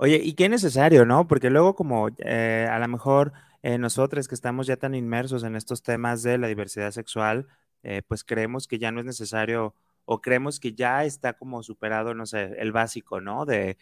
Oye, 0.00 0.20
y 0.22 0.34
qué 0.34 0.48
necesario, 0.48 1.04
¿no? 1.04 1.26
Porque 1.26 1.50
luego 1.50 1.74
como 1.74 2.08
eh, 2.18 2.68
a 2.70 2.78
lo 2.78 2.86
mejor 2.86 3.32
eh, 3.62 3.78
nosotros 3.78 4.28
que 4.28 4.34
estamos 4.36 4.68
ya 4.68 4.76
tan 4.76 4.94
inmersos 4.94 5.42
en 5.42 5.56
estos 5.56 5.82
temas 5.82 6.22
de 6.22 6.38
la 6.38 6.46
diversidad 6.46 6.92
sexual, 6.92 7.48
eh, 7.82 8.02
pues 8.06 8.22
creemos 8.22 8.68
que 8.68 8.78
ya 8.78 8.92
no 8.92 9.00
es 9.00 9.06
necesario 9.06 9.74
o 10.10 10.20
creemos 10.22 10.58
que 10.58 10.72
ya 10.72 11.04
está 11.04 11.34
como 11.34 11.62
superado, 11.62 12.14
no 12.14 12.24
sé, 12.24 12.54
el 12.58 12.72
básico, 12.72 13.20
¿no? 13.20 13.44
De 13.44 13.76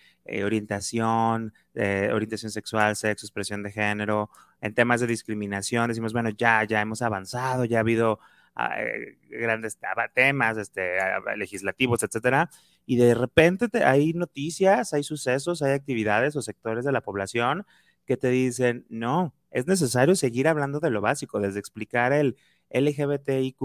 orientación, 0.45 1.55
de 1.73 2.13
orientación 2.13 2.51
sexual, 2.51 2.97
sexo, 2.97 3.27
expresión 3.27 3.63
de 3.63 3.71
género, 3.71 4.31
en 4.61 4.75
temas 4.75 5.01
de 5.01 5.07
discriminación, 5.07 5.89
decimos, 5.89 6.13
bueno, 6.13 6.31
ya, 6.31 6.65
ya 6.65 6.81
hemos 6.81 7.01
avanzado, 7.03 7.65
ya 7.65 7.79
ha 7.79 7.81
habido 7.81 8.19
ah, 8.57 8.75
grandes 9.31 9.79
temas 10.15 10.59
este, 10.59 10.99
legislativos, 11.37 12.03
etcétera 12.03 12.51
y 12.87 12.97
de 12.97 13.15
repente 13.15 13.85
hay 13.85 14.13
noticias, 14.15 14.95
hay 14.95 15.03
sucesos, 15.03 15.61
hay 15.61 15.73
actividades 15.73 16.37
o 16.37 16.43
sectores 16.43 16.85
de 16.85 16.93
la 16.93 17.03
población 17.03 17.67
que 18.07 18.17
te 18.17 18.31
dicen, 18.31 18.87
no, 18.89 19.35
es 19.51 19.67
necesario 19.67 20.15
seguir 20.15 20.47
hablando 20.49 20.79
de 20.79 20.91
lo 20.91 21.01
básico, 21.01 21.41
desde 21.41 21.59
explicar 21.59 22.13
el 22.13 22.37
LGBTIQ 22.71 23.61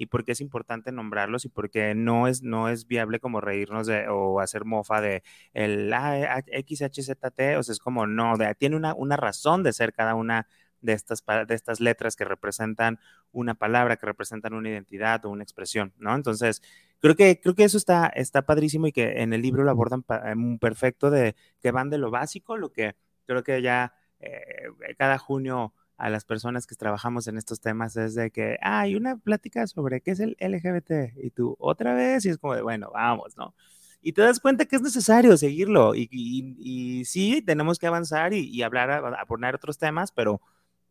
y 0.00 0.06
por 0.06 0.24
qué 0.24 0.32
es 0.32 0.40
importante 0.40 0.92
nombrarlos 0.92 1.44
y 1.44 1.50
por 1.50 1.68
qué 1.68 1.94
no 1.94 2.26
es, 2.26 2.42
no 2.42 2.70
es 2.70 2.86
viable 2.86 3.20
como 3.20 3.42
reírnos 3.42 3.86
de, 3.86 4.08
o 4.08 4.40
hacer 4.40 4.64
mofa 4.64 5.02
de 5.02 5.22
el 5.52 5.92
XHZT, 5.92 7.58
o 7.58 7.62
sea, 7.62 7.72
es 7.72 7.78
como 7.78 8.06
no, 8.06 8.32
tiene 8.58 8.76
una, 8.76 8.94
una 8.94 9.18
razón 9.18 9.62
de 9.62 9.74
ser 9.74 9.92
cada 9.92 10.14
una 10.14 10.48
de 10.80 10.94
estas, 10.94 11.22
de 11.46 11.54
estas 11.54 11.80
letras 11.80 12.16
que 12.16 12.24
representan 12.24 12.98
una 13.30 13.52
palabra, 13.54 13.98
que 13.98 14.06
representan 14.06 14.54
una 14.54 14.70
identidad 14.70 15.22
o 15.26 15.28
una 15.28 15.42
expresión, 15.42 15.92
¿no? 15.98 16.14
Entonces, 16.14 16.62
creo 17.00 17.14
que, 17.14 17.38
creo 17.38 17.54
que 17.54 17.64
eso 17.64 17.76
está, 17.76 18.06
está 18.06 18.46
padrísimo 18.46 18.86
y 18.86 18.92
que 18.92 19.20
en 19.20 19.34
el 19.34 19.42
libro 19.42 19.64
lo 19.64 19.70
abordan 19.70 20.02
eh, 20.08 20.34
perfecto 20.58 21.10
de 21.10 21.36
que 21.60 21.72
van 21.72 21.90
de 21.90 21.98
lo 21.98 22.10
básico, 22.10 22.56
lo 22.56 22.72
que 22.72 22.96
creo 23.26 23.42
que 23.42 23.60
ya 23.60 23.92
eh, 24.20 24.64
cada 24.96 25.18
junio 25.18 25.74
a 26.00 26.08
las 26.08 26.24
personas 26.24 26.66
que 26.66 26.74
trabajamos 26.74 27.28
en 27.28 27.36
estos 27.36 27.60
temas 27.60 27.94
es 27.96 28.14
de 28.14 28.30
que 28.30 28.56
ah, 28.62 28.80
hay 28.80 28.96
una 28.96 29.18
plática 29.18 29.66
sobre 29.66 30.00
qué 30.00 30.12
es 30.12 30.20
el 30.20 30.34
LGBT 30.40 31.14
y 31.22 31.30
tú 31.30 31.56
otra 31.58 31.92
vez 31.92 32.24
y 32.24 32.30
es 32.30 32.38
como 32.38 32.54
de, 32.54 32.62
bueno, 32.62 32.90
vamos, 32.92 33.36
¿no? 33.36 33.54
Y 34.00 34.14
te 34.14 34.22
das 34.22 34.40
cuenta 34.40 34.64
que 34.64 34.76
es 34.76 34.82
necesario 34.82 35.36
seguirlo 35.36 35.94
y, 35.94 36.08
y, 36.10 37.04
sí, 37.04 37.42
tenemos 37.42 37.78
que 37.78 37.86
avanzar 37.86 38.32
y, 38.32 38.48
y 38.48 38.62
hablar, 38.62 38.90
a, 38.90 39.26
poner 39.26 39.54
otros 39.54 39.78
temas, 39.78 40.10
pero 40.10 40.40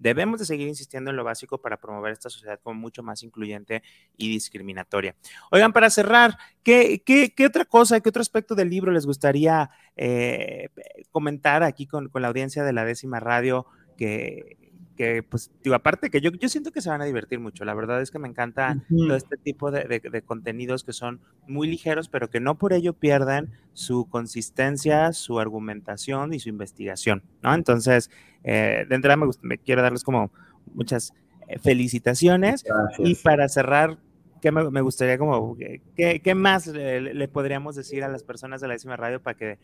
Debemos 0.01 0.39
de 0.39 0.45
seguir 0.45 0.69
insistiendo 0.69 1.11
en 1.11 1.17
lo 1.17 1.25
básico 1.25 1.57
para 1.57 1.75
promover 1.75 2.13
esta 2.13 2.29
sociedad 2.29 2.57
como 2.63 2.79
mucho 2.79 3.03
más 3.03 3.21
incluyente 3.21 3.83
y 4.15 4.29
discriminatoria. 4.29 5.13
Oigan, 5.51 5.73
para 5.73 5.89
cerrar, 5.89 6.37
¿qué, 6.63 7.03
qué, 7.03 7.45
otra 7.45 7.65
cosa, 7.65 7.99
qué 7.99 8.07
otro 8.07 8.21
aspecto 8.21 8.55
del 8.55 8.69
libro 8.69 8.93
les 8.93 9.05
gustaría 9.05 9.69
eh, 9.97 10.69
comentar 11.11 11.63
aquí 11.63 11.85
con, 11.85 12.07
con, 12.07 12.21
la 12.21 12.29
audiencia 12.29 12.63
de 12.63 12.71
la 12.71 12.85
décima 12.85 13.19
radio 13.19 13.65
que, 13.97 14.68
que 14.99 15.23
pues, 15.23 15.49
digo, 15.63 15.77
aparte 15.77 16.09
que 16.09 16.19
yo, 16.19 16.29
yo 16.31 16.49
siento 16.49 16.73
que 16.73 16.81
se 16.81 16.89
van 16.89 17.01
a 17.01 17.05
divertir 17.05 17.39
mucho. 17.39 17.63
La 17.63 17.73
verdad 17.73 18.01
es 18.01 18.11
que 18.11 18.19
me 18.19 18.27
encanta 18.27 18.83
todo 18.89 19.15
este 19.15 19.37
tipo 19.37 19.71
de, 19.71 19.85
de, 19.85 20.21
contenidos 20.23 20.83
que 20.83 20.91
son 20.91 21.21
muy 21.47 21.69
ligeros, 21.69 22.09
pero 22.09 22.29
que 22.29 22.41
no 22.41 22.57
por 22.57 22.73
ello 22.73 22.91
pierdan 22.91 23.49
su 23.71 24.09
consistencia, 24.09 25.13
su 25.13 25.39
argumentación 25.39 26.33
y 26.33 26.41
su 26.41 26.49
investigación, 26.49 27.23
¿no? 27.41 27.53
Entonces, 27.53 28.11
eh, 28.43 28.85
de 28.89 28.95
entrada 28.95 29.15
me, 29.15 29.27
me, 29.41 29.57
quiero 29.57 29.81
darles 29.81 30.03
como 30.03 30.33
muchas 30.73 31.13
eh, 31.47 31.57
felicitaciones. 31.59 32.65
Y 32.97 33.15
para 33.15 33.47
cerrar, 33.47 33.99
¿qué 34.41 34.51
me, 34.51 34.69
me 34.69 34.81
gustaría 34.81 35.17
como, 35.17 35.55
qué, 35.55 35.81
qué 36.21 36.35
más 36.35 36.67
le, 36.67 37.13
le, 37.13 37.27
podríamos 37.29 37.77
decir 37.77 38.03
a 38.03 38.09
las 38.09 38.23
personas 38.23 38.59
de 38.59 38.67
la 38.67 38.73
décima 38.73 38.97
radio 38.97 39.21
para 39.21 39.37
que, 39.37 39.59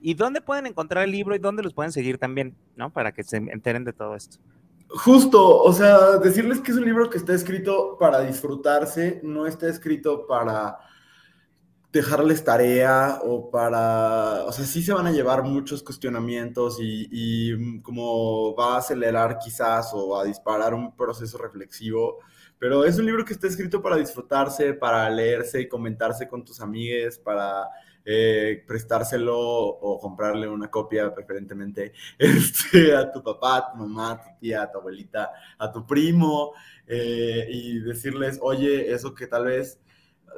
y 0.00 0.14
dónde 0.14 0.40
pueden 0.40 0.64
encontrar 0.64 1.04
el 1.04 1.10
libro 1.10 1.36
y 1.36 1.40
dónde 1.40 1.62
los 1.62 1.74
pueden 1.74 1.92
seguir 1.92 2.16
también, 2.16 2.56
¿no? 2.74 2.90
Para 2.90 3.12
que 3.12 3.22
se 3.22 3.36
enteren 3.36 3.84
de 3.84 3.92
todo 3.92 4.16
esto. 4.16 4.38
Justo, 4.88 5.62
o 5.62 5.72
sea, 5.72 6.16
decirles 6.16 6.60
que 6.60 6.70
es 6.70 6.78
un 6.78 6.84
libro 6.86 7.10
que 7.10 7.18
está 7.18 7.34
escrito 7.34 7.98
para 7.98 8.20
disfrutarse, 8.20 9.20
no 9.22 9.46
está 9.46 9.68
escrito 9.68 10.26
para 10.26 10.78
dejarles 11.92 12.42
tarea 12.42 13.20
o 13.22 13.50
para, 13.50 14.44
o 14.44 14.52
sea, 14.52 14.64
sí 14.64 14.82
se 14.82 14.92
van 14.92 15.06
a 15.06 15.12
llevar 15.12 15.42
muchos 15.42 15.82
cuestionamientos 15.82 16.78
y, 16.80 17.80
como 17.82 18.54
va 18.54 18.74
a 18.74 18.78
acelerar 18.78 19.38
quizás 19.38 19.90
o 19.92 20.18
a 20.18 20.24
disparar 20.24 20.72
un 20.72 20.96
proceso 20.96 21.36
reflexivo, 21.38 22.18
pero 22.58 22.84
es 22.84 22.98
un 22.98 23.06
libro 23.06 23.24
que 23.24 23.34
está 23.34 23.46
escrito 23.46 23.82
para 23.82 23.96
disfrutarse, 23.96 24.72
para 24.72 25.08
leerse 25.10 25.60
y 25.60 25.68
comentarse 25.68 26.28
con 26.28 26.44
tus 26.44 26.60
amigues, 26.60 27.18
para 27.18 27.68
eh, 28.10 28.64
prestárselo 28.66 29.36
o 29.38 30.00
comprarle 30.00 30.48
una 30.48 30.70
copia 30.70 31.12
preferentemente 31.14 31.92
este, 32.18 32.96
a 32.96 33.12
tu 33.12 33.22
papá, 33.22 33.56
a 33.58 33.70
tu 33.72 33.76
mamá, 33.78 34.12
a 34.12 34.22
tu 34.22 34.30
tía, 34.40 34.62
a 34.62 34.70
tu 34.72 34.78
abuelita, 34.78 35.30
a 35.58 35.70
tu 35.70 35.86
primo 35.86 36.52
eh, 36.86 37.46
y 37.50 37.80
decirles, 37.80 38.38
oye, 38.40 38.92
eso 38.92 39.14
que 39.14 39.26
tal 39.26 39.44
vez, 39.44 39.78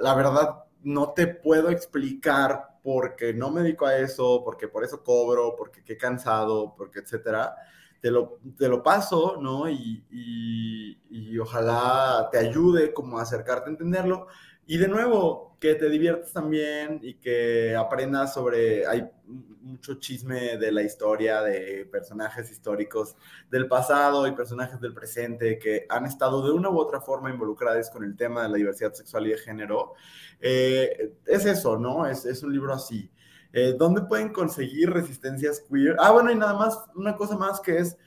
la 0.01 0.15
verdad, 0.15 0.65
no 0.83 1.13
te 1.13 1.27
puedo 1.29 1.71
explicar 1.71 2.79
porque 2.83 3.35
no 3.35 3.51
me 3.51 3.63
dedico 3.63 3.87
a 3.87 3.97
eso, 3.99 4.43
porque 4.45 4.67
por 4.69 4.83
eso 4.85 5.05
cobro, 5.05 5.55
porque 5.57 5.85
qué 5.85 5.97
cansado, 5.97 6.75
porque 6.77 7.01
etcétera. 7.01 7.55
Te 8.01 8.11
lo, 8.11 8.39
te 8.57 8.67
lo 8.67 8.83
paso, 8.83 9.37
¿no? 9.43 9.69
Y, 9.69 10.07
y, 10.11 10.99
y 11.11 11.39
ojalá 11.39 12.31
te 12.33 12.39
ayude 12.39 12.95
como 12.95 13.19
a 13.19 13.23
acercarte 13.23 13.69
a 13.69 13.73
entenderlo. 13.73 14.27
Y 14.71 14.79
de 14.79 14.87
nuevo, 14.87 15.57
que 15.59 15.75
te 15.75 15.91
diviertas 15.91 16.33
también 16.33 17.01
y 17.03 17.15
que 17.15 17.75
aprendas 17.75 18.33
sobre, 18.33 18.87
hay 18.87 19.11
mucho 19.27 19.95
chisme 19.95 20.59
de 20.59 20.71
la 20.71 20.85
historia 20.85 21.43
de 21.43 21.89
personajes 21.91 22.53
históricos 22.53 23.17
del 23.51 23.67
pasado 23.67 24.29
y 24.29 24.31
personajes 24.31 24.81
del 24.81 24.95
presente 24.95 25.59
que 25.59 25.87
han 25.89 26.07
estado 26.07 26.47
de 26.47 26.53
una 26.53 26.71
u 26.71 26.79
otra 26.79 27.01
forma 27.01 27.31
involucrados 27.31 27.91
con 27.91 28.05
el 28.05 28.15
tema 28.15 28.45
de 28.45 28.49
la 28.49 28.57
diversidad 28.59 28.93
sexual 28.93 29.27
y 29.27 29.31
de 29.31 29.39
género. 29.39 29.95
Eh, 30.41 31.15
es 31.27 31.47
eso, 31.47 31.77
¿no? 31.77 32.07
Es, 32.07 32.25
es 32.25 32.45
un 32.45 32.53
libro 32.53 32.73
así. 32.73 33.11
Eh, 33.53 33.75
¿Dónde 33.77 34.03
pueden 34.03 34.33
conseguir 34.33 34.91
resistencias 34.91 35.65
queer? 35.69 35.97
Ah, 35.99 36.13
bueno, 36.13 36.31
y 36.31 36.37
nada 36.37 36.55
más, 36.55 36.79
una 36.95 37.17
cosa 37.17 37.37
más 37.37 37.59
que 37.59 37.79
es 37.79 37.99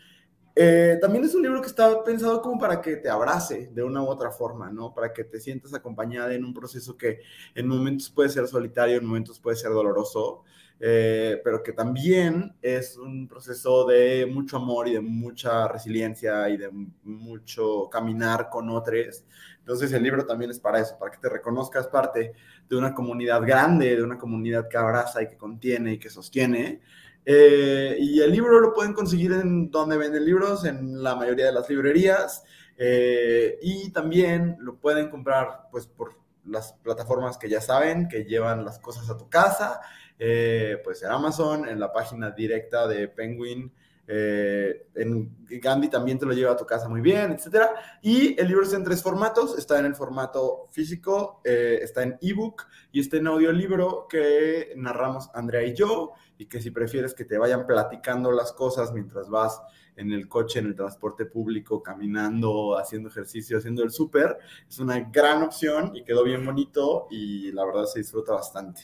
eh, 0.55 0.99
también 1.01 1.23
es 1.23 1.33
un 1.33 1.41
libro 1.41 1.61
que 1.61 1.67
está 1.67 2.03
pensado 2.03 2.41
como 2.41 2.59
para 2.59 2.79
que 2.79 2.97
te 2.97 3.09
abrace 3.09 3.71
de 3.73 3.83
una 3.83 4.03
u 4.03 4.07
otra 4.07 4.29
forma, 4.29 4.69
¿no? 4.71 4.93
Para 4.93 5.11
que 5.11 5.23
te 5.23 5.39
sientas 5.39 5.73
acompañada 5.73 6.33
en 6.33 6.45
un 6.45 6.53
proceso 6.53 6.95
que 6.95 7.21
en 7.55 7.67
momentos 7.67 8.09
puede 8.11 8.29
ser 8.29 8.47
solitario, 8.47 8.97
en 8.97 9.05
momentos 9.05 9.39
puede 9.39 9.57
ser 9.57 9.71
doloroso, 9.71 10.43
eh, 10.79 11.41
pero 11.43 11.63
que 11.63 11.73
también 11.73 12.55
es 12.61 12.97
un 12.97 13.27
proceso 13.27 13.85
de 13.85 14.27
mucho 14.31 14.57
amor 14.57 14.87
y 14.87 14.93
de 14.93 15.01
mucha 15.01 15.67
resiliencia 15.67 16.47
y 16.49 16.57
de 16.57 16.69
mucho 17.03 17.89
caminar 17.89 18.49
con 18.49 18.69
otros. 18.69 19.25
Entonces 19.57 19.91
el 19.93 20.03
libro 20.03 20.25
también 20.25 20.51
es 20.51 20.59
para 20.59 20.79
eso, 20.79 20.99
para 20.99 21.11
que 21.11 21.19
te 21.19 21.29
reconozcas 21.29 21.87
parte 21.87 22.33
de 22.69 22.75
una 22.75 22.93
comunidad 22.93 23.41
grande, 23.41 23.95
de 23.95 24.03
una 24.03 24.17
comunidad 24.19 24.67
que 24.67 24.77
abraza 24.77 25.23
y 25.23 25.29
que 25.29 25.37
contiene 25.37 25.93
y 25.93 25.99
que 25.99 26.09
sostiene 26.09 26.81
eh, 27.25 27.97
y 27.99 28.19
el 28.21 28.31
libro 28.31 28.59
lo 28.59 28.73
pueden 28.73 28.93
conseguir 28.93 29.31
en 29.33 29.71
donde 29.71 29.97
venden 29.97 30.25
libros, 30.25 30.65
en 30.65 31.01
la 31.01 31.15
mayoría 31.15 31.45
de 31.47 31.53
las 31.53 31.69
librerías. 31.69 32.43
Eh, 32.77 33.59
y 33.61 33.91
también 33.91 34.57
lo 34.59 34.77
pueden 34.77 35.09
comprar 35.09 35.67
pues 35.71 35.87
por 35.87 36.15
las 36.45 36.73
plataformas 36.73 37.37
que 37.37 37.49
ya 37.49 37.61
saben, 37.61 38.07
que 38.07 38.25
llevan 38.25 38.65
las 38.65 38.79
cosas 38.79 39.09
a 39.09 39.17
tu 39.17 39.29
casa, 39.29 39.81
eh, 40.19 40.77
pues 40.83 41.03
en 41.03 41.11
Amazon, 41.11 41.67
en 41.67 41.79
la 41.79 41.93
página 41.93 42.31
directa 42.31 42.87
de 42.87 43.07
Penguin, 43.07 43.71
en 44.07 45.35
Gandhi 45.47 45.89
también 45.89 46.19
te 46.19 46.25
lo 46.25 46.33
lleva 46.33 46.51
a 46.51 46.57
tu 46.57 46.65
casa 46.65 46.89
muy 46.89 47.01
bien, 47.01 47.31
etc. 47.31 47.67
Y 48.01 48.39
el 48.39 48.47
libro 48.47 48.63
está 48.63 48.75
en 48.75 48.83
tres 48.83 49.01
formatos, 49.01 49.57
está 49.57 49.79
en 49.79 49.85
el 49.85 49.95
formato 49.95 50.67
físico, 50.71 51.41
está 51.43 52.03
en 52.03 52.17
ebook 52.21 52.67
y 52.91 52.99
está 52.99 53.17
en 53.17 53.27
audiolibro 53.27 54.07
que 54.09 54.73
narramos 54.75 55.29
Andrea 55.33 55.63
y 55.63 55.73
yo 55.73 56.11
y 56.37 56.47
que 56.47 56.61
si 56.61 56.71
prefieres 56.71 57.13
que 57.13 57.25
te 57.25 57.37
vayan 57.37 57.65
platicando 57.65 58.31
las 58.31 58.51
cosas 58.51 58.91
mientras 58.91 59.29
vas 59.29 59.61
en 59.95 60.11
el 60.11 60.27
coche, 60.27 60.59
en 60.59 60.67
el 60.67 60.75
transporte 60.75 61.25
público, 61.25 61.83
caminando, 61.83 62.77
haciendo 62.77 63.09
ejercicio, 63.09 63.57
haciendo 63.57 63.83
el 63.83 63.91
súper, 63.91 64.37
es 64.67 64.79
una 64.79 64.99
gran 64.99 65.43
opción 65.43 65.95
y 65.95 66.03
quedó 66.03 66.23
bien 66.23 66.45
bonito 66.45 67.07
y 67.11 67.51
la 67.51 67.65
verdad 67.65 67.85
se 67.85 67.99
disfruta 67.99 68.33
bastante. 68.33 68.81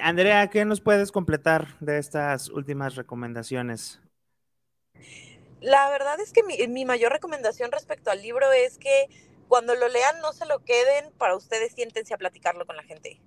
Andrea, 0.00 0.48
¿qué 0.48 0.64
nos 0.64 0.80
puedes 0.80 1.12
completar 1.12 1.78
de 1.80 1.98
estas 1.98 2.48
últimas 2.48 2.94
recomendaciones? 2.94 4.00
La 5.60 5.90
verdad 5.90 6.18
es 6.20 6.32
que 6.32 6.42
mi, 6.42 6.84
mayor 6.84 7.12
recomendación 7.12 7.70
respecto 7.72 8.10
al 8.10 8.22
libro 8.22 8.50
es 8.52 8.78
que 8.78 9.08
cuando 9.48 9.74
lo 9.74 9.88
lean 9.88 10.20
no 10.20 10.32
se 10.32 10.46
lo 10.46 10.60
queden, 10.60 11.12
para 11.18 11.36
ustedes 11.36 11.72
siéntense 11.72 12.14
a 12.14 12.18
platicarlo 12.18 12.64
con 12.64 12.76
la 12.76 12.82
gente. 12.82 13.20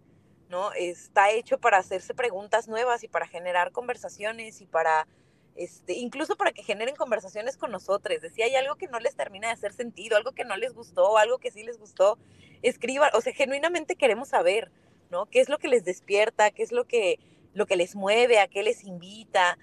¿no? 0.50 0.72
Está 0.74 1.32
hecho 1.32 1.60
para 1.60 1.78
hacerse 1.78 2.14
preguntas 2.14 2.68
nuevas 2.68 3.04
y 3.04 3.08
para 3.08 3.28
generar 3.28 3.72
conversaciones 3.72 4.62
y 4.62 4.66
para, 4.66 5.08
este, 5.56 5.94
incluso 5.94 6.36
para 6.36 6.52
que 6.52 6.64
generen 6.64 6.96
conversaciones 6.96 7.56
con 7.56 7.72
nosotros. 7.72 8.20
De 8.22 8.30
si 8.30 8.42
hay 8.42 8.56
algo 8.56 8.76
que 8.76 8.88
no 8.88 9.00
les 9.00 9.16
termina 9.16 9.48
de 9.48 9.54
hacer 9.54 9.74
sentido, 9.74 10.18
algo 10.18 10.32
que 10.32 10.44
no 10.44 10.58
les 10.58 10.74
gustó, 10.74 11.18
algo 11.18 11.38
que 11.38 11.52
sí 11.52 11.64
les 11.64 11.78
gustó, 11.78 12.18
escriban, 12.64 13.12
o 13.14 13.22
sea, 13.22 13.34
genuinamente 13.34 13.96
queremos 13.96 14.30
saber, 14.30 14.72
¿no? 15.12 15.28
¿Qué 15.28 15.41
es 15.41 15.50
lo 15.50 15.60
que 15.60 15.67
les 15.67 15.86
despierta? 15.86 16.52
¿Qué 16.52 16.63
es 16.63 16.71
lo 16.71 16.86
que, 16.86 17.19
lo 17.54 17.65
que 17.65 17.76
les 17.76 17.95
mueve? 17.95 18.39
¿A 18.39 18.47
qué 18.47 18.63
les 18.63 18.84
invita? 18.84 19.58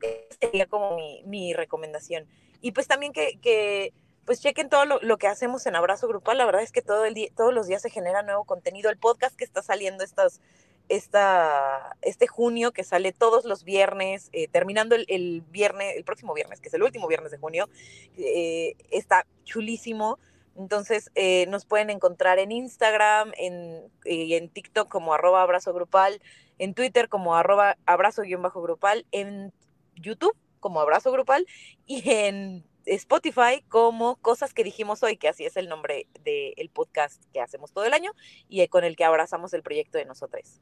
Esa 0.00 0.38
sería 0.40 0.66
como 0.66 0.96
mi, 0.96 1.22
mi 1.24 1.54
recomendación. 1.54 2.26
Y 2.60 2.72
pues 2.72 2.86
también 2.86 3.12
que, 3.12 3.38
que 3.40 3.92
pues 4.24 4.40
chequen 4.40 4.68
todo 4.68 4.84
lo, 4.84 5.18
que 5.18 5.26
hacemos 5.26 5.66
en 5.66 5.74
Abrazo 5.74 6.06
Grupal. 6.06 6.38
La 6.38 6.46
verdad 6.46 6.62
es 6.62 6.72
que 6.72 6.82
todo 6.82 7.04
el 7.04 7.14
día, 7.14 7.28
todos 7.36 7.52
los 7.52 7.66
días 7.66 7.82
se 7.82 7.90
genera 7.90 8.22
nuevo 8.22 8.44
contenido. 8.44 8.90
El 8.90 8.98
podcast 8.98 9.36
que 9.36 9.44
está 9.44 9.62
saliendo 9.62 10.04
estos, 10.04 10.40
esta, 10.88 11.96
este 12.02 12.28
junio, 12.28 12.72
que 12.72 12.84
sale 12.84 13.12
todos 13.12 13.44
los 13.44 13.64
viernes, 13.64 14.28
eh, 14.32 14.46
terminando 14.46 14.94
el, 14.94 15.42
viernes, 15.50 15.96
el 15.96 16.04
próximo 16.04 16.34
viernes, 16.34 16.60
que 16.60 16.68
es 16.68 16.74
el 16.74 16.82
último 16.84 17.08
viernes 17.08 17.32
de 17.32 17.38
junio, 17.38 17.68
eh, 18.16 18.76
está 18.90 19.26
chulísimo. 19.44 20.18
Entonces 20.56 21.10
eh, 21.14 21.46
nos 21.46 21.64
pueden 21.64 21.90
encontrar 21.90 22.38
en 22.38 22.52
Instagram, 22.52 23.32
en, 23.36 23.90
en 24.04 24.48
TikTok 24.48 24.88
como 24.88 25.14
arroba 25.14 25.42
abrazo 25.42 25.72
grupal, 25.72 26.20
en 26.58 26.74
Twitter 26.74 27.08
como 27.08 27.34
arroba 27.36 27.76
abrazo-grupal, 27.86 29.06
en 29.12 29.52
YouTube 29.96 30.36
como 30.60 30.80
abrazo 30.80 31.10
grupal 31.10 31.46
y 31.86 32.08
en 32.10 32.64
Spotify 32.86 33.64
como 33.68 34.16
Cosas 34.16 34.54
que 34.54 34.64
dijimos 34.64 35.02
hoy, 35.02 35.16
que 35.16 35.28
así 35.28 35.44
es 35.44 35.56
el 35.56 35.68
nombre 35.68 36.06
del 36.22 36.68
podcast 36.70 37.22
que 37.32 37.40
hacemos 37.40 37.72
todo 37.72 37.84
el 37.84 37.94
año 37.94 38.12
y 38.48 38.60
eh, 38.60 38.68
con 38.68 38.84
el 38.84 38.96
que 38.96 39.04
abrazamos 39.04 39.52
el 39.54 39.62
proyecto 39.62 39.98
de 39.98 40.04
nosotros. 40.04 40.60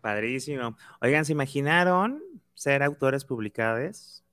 Padrísimo. 0.00 0.76
Oigan, 1.00 1.24
¿se 1.24 1.32
imaginaron 1.32 2.22
ser 2.54 2.82
autores 2.82 3.24
publicados? 3.24 4.24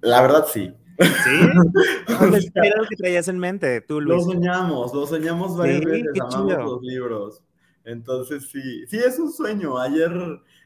La 0.00 0.20
verdad, 0.20 0.46
sí. 0.46 0.72
¿Sí? 0.98 1.40
¿Qué 2.54 2.68
era 2.68 2.82
lo 2.82 2.86
que 2.88 2.96
traías 2.96 3.28
en 3.28 3.38
mente 3.38 3.80
tú, 3.80 4.00
Luis? 4.00 4.26
Lo 4.26 4.32
soñamos, 4.32 4.94
lo 4.94 5.06
soñamos 5.06 5.56
varias 5.56 5.84
veces, 5.84 6.12
amamos 6.20 6.64
los 6.64 6.82
libros. 6.82 7.42
Entonces, 7.84 8.48
sí, 8.50 8.86
sí, 8.86 8.96
es 8.96 9.18
un 9.18 9.30
sueño. 9.30 9.78
Ayer 9.78 10.10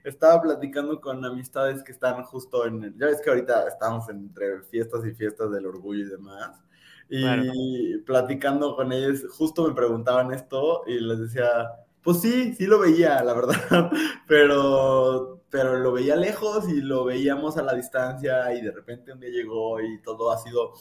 estaba 0.04 0.40
platicando 0.40 1.00
con 1.00 1.24
amistades 1.24 1.82
que 1.82 1.92
están 1.92 2.22
justo 2.22 2.66
en, 2.66 2.84
el, 2.84 2.98
ya 2.98 3.06
ves 3.06 3.20
que 3.20 3.30
ahorita 3.30 3.66
estamos 3.66 4.08
entre 4.08 4.62
fiestas 4.62 5.04
y 5.04 5.12
fiestas 5.12 5.50
del 5.50 5.66
orgullo 5.66 6.06
y 6.06 6.08
demás, 6.08 6.60
y 7.10 7.98
platicando 7.98 8.76
con 8.76 8.92
ellos, 8.92 9.24
justo 9.30 9.66
me 9.66 9.74
preguntaban 9.74 10.32
esto 10.32 10.82
y 10.86 11.00
les 11.00 11.18
decía, 11.18 11.68
pues 12.02 12.20
sí, 12.20 12.54
sí 12.54 12.66
lo 12.66 12.78
veía, 12.78 13.22
la 13.22 13.34
verdad, 13.34 13.90
pero, 14.28 15.42
pero 15.50 15.78
lo 15.78 15.92
veía 15.92 16.16
lejos 16.16 16.68
y 16.68 16.80
lo 16.80 17.04
veíamos 17.04 17.56
a 17.56 17.62
la 17.62 17.74
distancia 17.74 18.52
y 18.54 18.60
de 18.60 18.72
repente 18.72 19.12
un 19.12 19.20
día 19.20 19.30
llegó 19.30 19.80
y 19.80 20.00
todo 20.02 20.30
ha 20.32 20.38
sido 20.38 20.72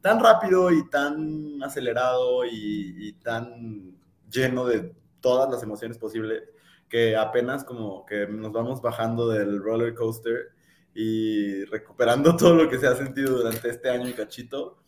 tan 0.00 0.20
rápido 0.20 0.70
y 0.70 0.88
tan 0.88 1.62
acelerado 1.62 2.44
y, 2.44 3.12
tan 3.22 3.98
lleno 4.30 4.64
de 4.64 4.94
todas 5.20 5.50
las 5.50 5.62
emociones 5.62 5.98
posibles 5.98 6.42
que 6.88 7.16
apenas 7.16 7.64
como 7.64 8.06
que 8.06 8.26
nos 8.26 8.52
vamos 8.52 8.80
bajando 8.80 9.28
del 9.28 9.62
roller 9.62 9.94
coaster 9.94 10.52
y 10.94 11.64
recuperando 11.66 12.36
todo 12.36 12.54
lo 12.54 12.68
que 12.68 12.78
se 12.78 12.86
ha 12.86 12.96
sentido 12.96 13.38
durante 13.38 13.68
este 13.68 13.90
año 13.90 14.08
y 14.08 14.12
cachito. 14.12 14.78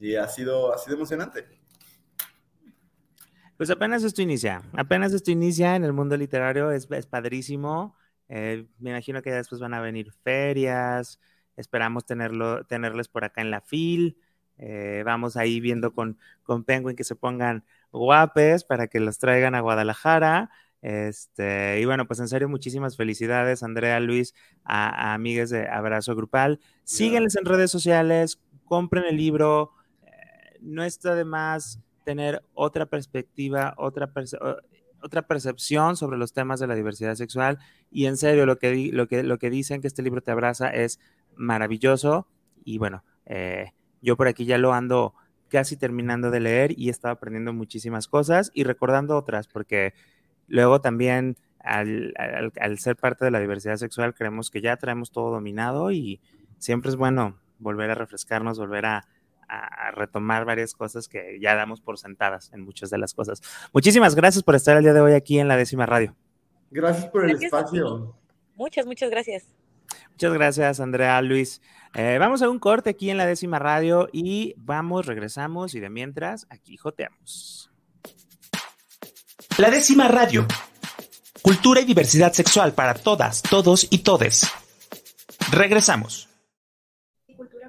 Y 0.00 0.14
ha 0.14 0.28
sido, 0.28 0.72
ha 0.72 0.78
sido 0.78 0.96
emocionante. 0.96 1.46
Pues 3.58 3.70
apenas 3.70 4.04
esto 4.04 4.22
inicia, 4.22 4.62
apenas 4.72 5.12
esto 5.12 5.32
inicia 5.32 5.74
en 5.74 5.82
el 5.82 5.92
mundo 5.92 6.16
literario, 6.16 6.70
es, 6.70 6.88
es 6.92 7.06
padrísimo. 7.06 7.96
Eh, 8.28 8.68
me 8.78 8.90
imagino 8.90 9.20
que 9.20 9.32
después 9.32 9.60
van 9.60 9.74
a 9.74 9.80
venir 9.80 10.12
ferias, 10.22 11.18
esperamos 11.56 12.06
tenerlo, 12.06 12.64
tenerles 12.66 13.08
por 13.08 13.24
acá 13.24 13.40
en 13.40 13.50
la 13.50 13.60
FIL. 13.60 14.16
Eh, 14.58 15.02
vamos 15.04 15.36
ahí 15.36 15.58
viendo 15.58 15.92
con, 15.92 16.18
con 16.44 16.62
Penguin 16.62 16.94
que 16.94 17.02
se 17.02 17.16
pongan 17.16 17.64
guapes 17.90 18.62
para 18.62 18.86
que 18.86 19.00
los 19.00 19.18
traigan 19.18 19.56
a 19.56 19.60
Guadalajara. 19.60 20.50
Este, 20.80 21.80
y 21.80 21.84
bueno, 21.84 22.06
pues 22.06 22.20
en 22.20 22.28
serio, 22.28 22.48
muchísimas 22.48 22.96
felicidades, 22.96 23.64
Andrea, 23.64 23.98
Luis, 23.98 24.34
a, 24.62 25.14
amigues 25.14 25.50
de 25.50 25.68
Abrazo 25.68 26.14
Grupal. 26.14 26.60
Síguenles 26.84 27.34
en 27.34 27.44
redes 27.44 27.72
sociales, 27.72 28.40
compren 28.66 29.02
el 29.04 29.16
libro, 29.16 29.72
eh, 30.06 30.58
no 30.60 30.84
está 30.84 31.16
de 31.16 31.24
más 31.24 31.80
tener 32.08 32.42
otra 32.54 32.86
perspectiva, 32.86 33.74
otra, 33.76 34.10
otra 35.02 35.22
percepción 35.26 35.94
sobre 35.94 36.16
los 36.16 36.32
temas 36.32 36.58
de 36.58 36.66
la 36.66 36.74
diversidad 36.74 37.16
sexual. 37.16 37.58
Y 37.90 38.06
en 38.06 38.16
serio, 38.16 38.46
lo 38.46 38.56
que, 38.56 38.88
lo 38.94 39.08
que, 39.08 39.22
lo 39.22 39.38
que 39.38 39.50
dicen 39.50 39.82
que 39.82 39.88
este 39.88 40.02
libro 40.02 40.22
te 40.22 40.30
abraza 40.30 40.70
es 40.70 41.00
maravilloso. 41.36 42.26
Y 42.64 42.78
bueno, 42.78 43.04
eh, 43.26 43.72
yo 44.00 44.16
por 44.16 44.26
aquí 44.26 44.46
ya 44.46 44.56
lo 44.56 44.72
ando 44.72 45.12
casi 45.48 45.76
terminando 45.76 46.30
de 46.30 46.40
leer 46.40 46.72
y 46.78 46.88
he 46.88 46.90
estado 46.90 47.12
aprendiendo 47.12 47.52
muchísimas 47.52 48.08
cosas 48.08 48.50
y 48.54 48.64
recordando 48.64 49.14
otras, 49.14 49.46
porque 49.46 49.92
luego 50.46 50.80
también 50.80 51.36
al, 51.60 52.14
ser 52.78 52.96
parte 52.96 53.26
de 53.26 53.30
la 53.30 53.40
diversidad 53.40 53.76
sexual 53.76 54.14
creemos 54.14 54.50
que 54.50 54.62
ya 54.62 54.78
traemos 54.78 55.10
todo 55.10 55.30
dominado 55.30 55.92
y 55.92 56.22
siempre 56.56 56.88
es 56.88 56.96
bueno 56.96 57.36
volver 57.58 57.90
a 57.90 57.94
refrescarnos, 57.94 58.58
volver 58.58 58.86
a, 58.86 59.06
retomar 59.92 60.44
varias 60.44 60.74
cosas 60.74 61.08
que 61.08 61.38
ya 61.40 61.54
damos 61.54 61.80
por 61.80 61.98
sentadas 61.98 62.50
en 62.52 62.62
muchas 62.62 62.90
de 62.90 62.98
las 62.98 63.14
cosas. 63.14 63.42
Muchísimas 63.72 64.14
gracias 64.14 64.42
por 64.44 64.54
estar 64.54 64.76
el 64.76 64.82
día 64.82 64.92
de 64.92 65.00
hoy 65.00 65.12
aquí 65.12 65.38
en 65.38 65.48
la 65.48 65.56
décima 65.56 65.86
radio. 65.86 66.14
Gracias 66.70 67.06
por 67.06 67.28
el 67.28 67.42
espacio. 67.42 68.14
Muchas, 68.54 68.86
muchas 68.86 69.10
gracias. 69.10 69.46
Muchas 70.10 70.32
gracias, 70.32 70.80
Andrea, 70.80 71.20
Luis. 71.22 71.62
Eh, 71.94 72.18
vamos 72.18 72.42
a 72.42 72.50
un 72.50 72.58
corte 72.58 72.90
aquí 72.90 73.10
en 73.10 73.16
la 73.16 73.26
décima 73.26 73.58
radio 73.58 74.08
y 74.12 74.54
vamos, 74.58 75.06
regresamos 75.06 75.74
y 75.74 75.80
de 75.80 75.88
mientras 75.90 76.46
aquí 76.50 76.76
joteamos. 76.76 77.70
La 79.56 79.70
décima 79.70 80.08
radio. 80.08 80.46
Cultura 81.42 81.80
y 81.80 81.84
diversidad 81.84 82.32
sexual 82.32 82.74
para 82.74 82.94
todas, 82.94 83.42
todos 83.42 83.86
y 83.90 83.98
todes. 83.98 84.46
Regresamos. 85.50 86.27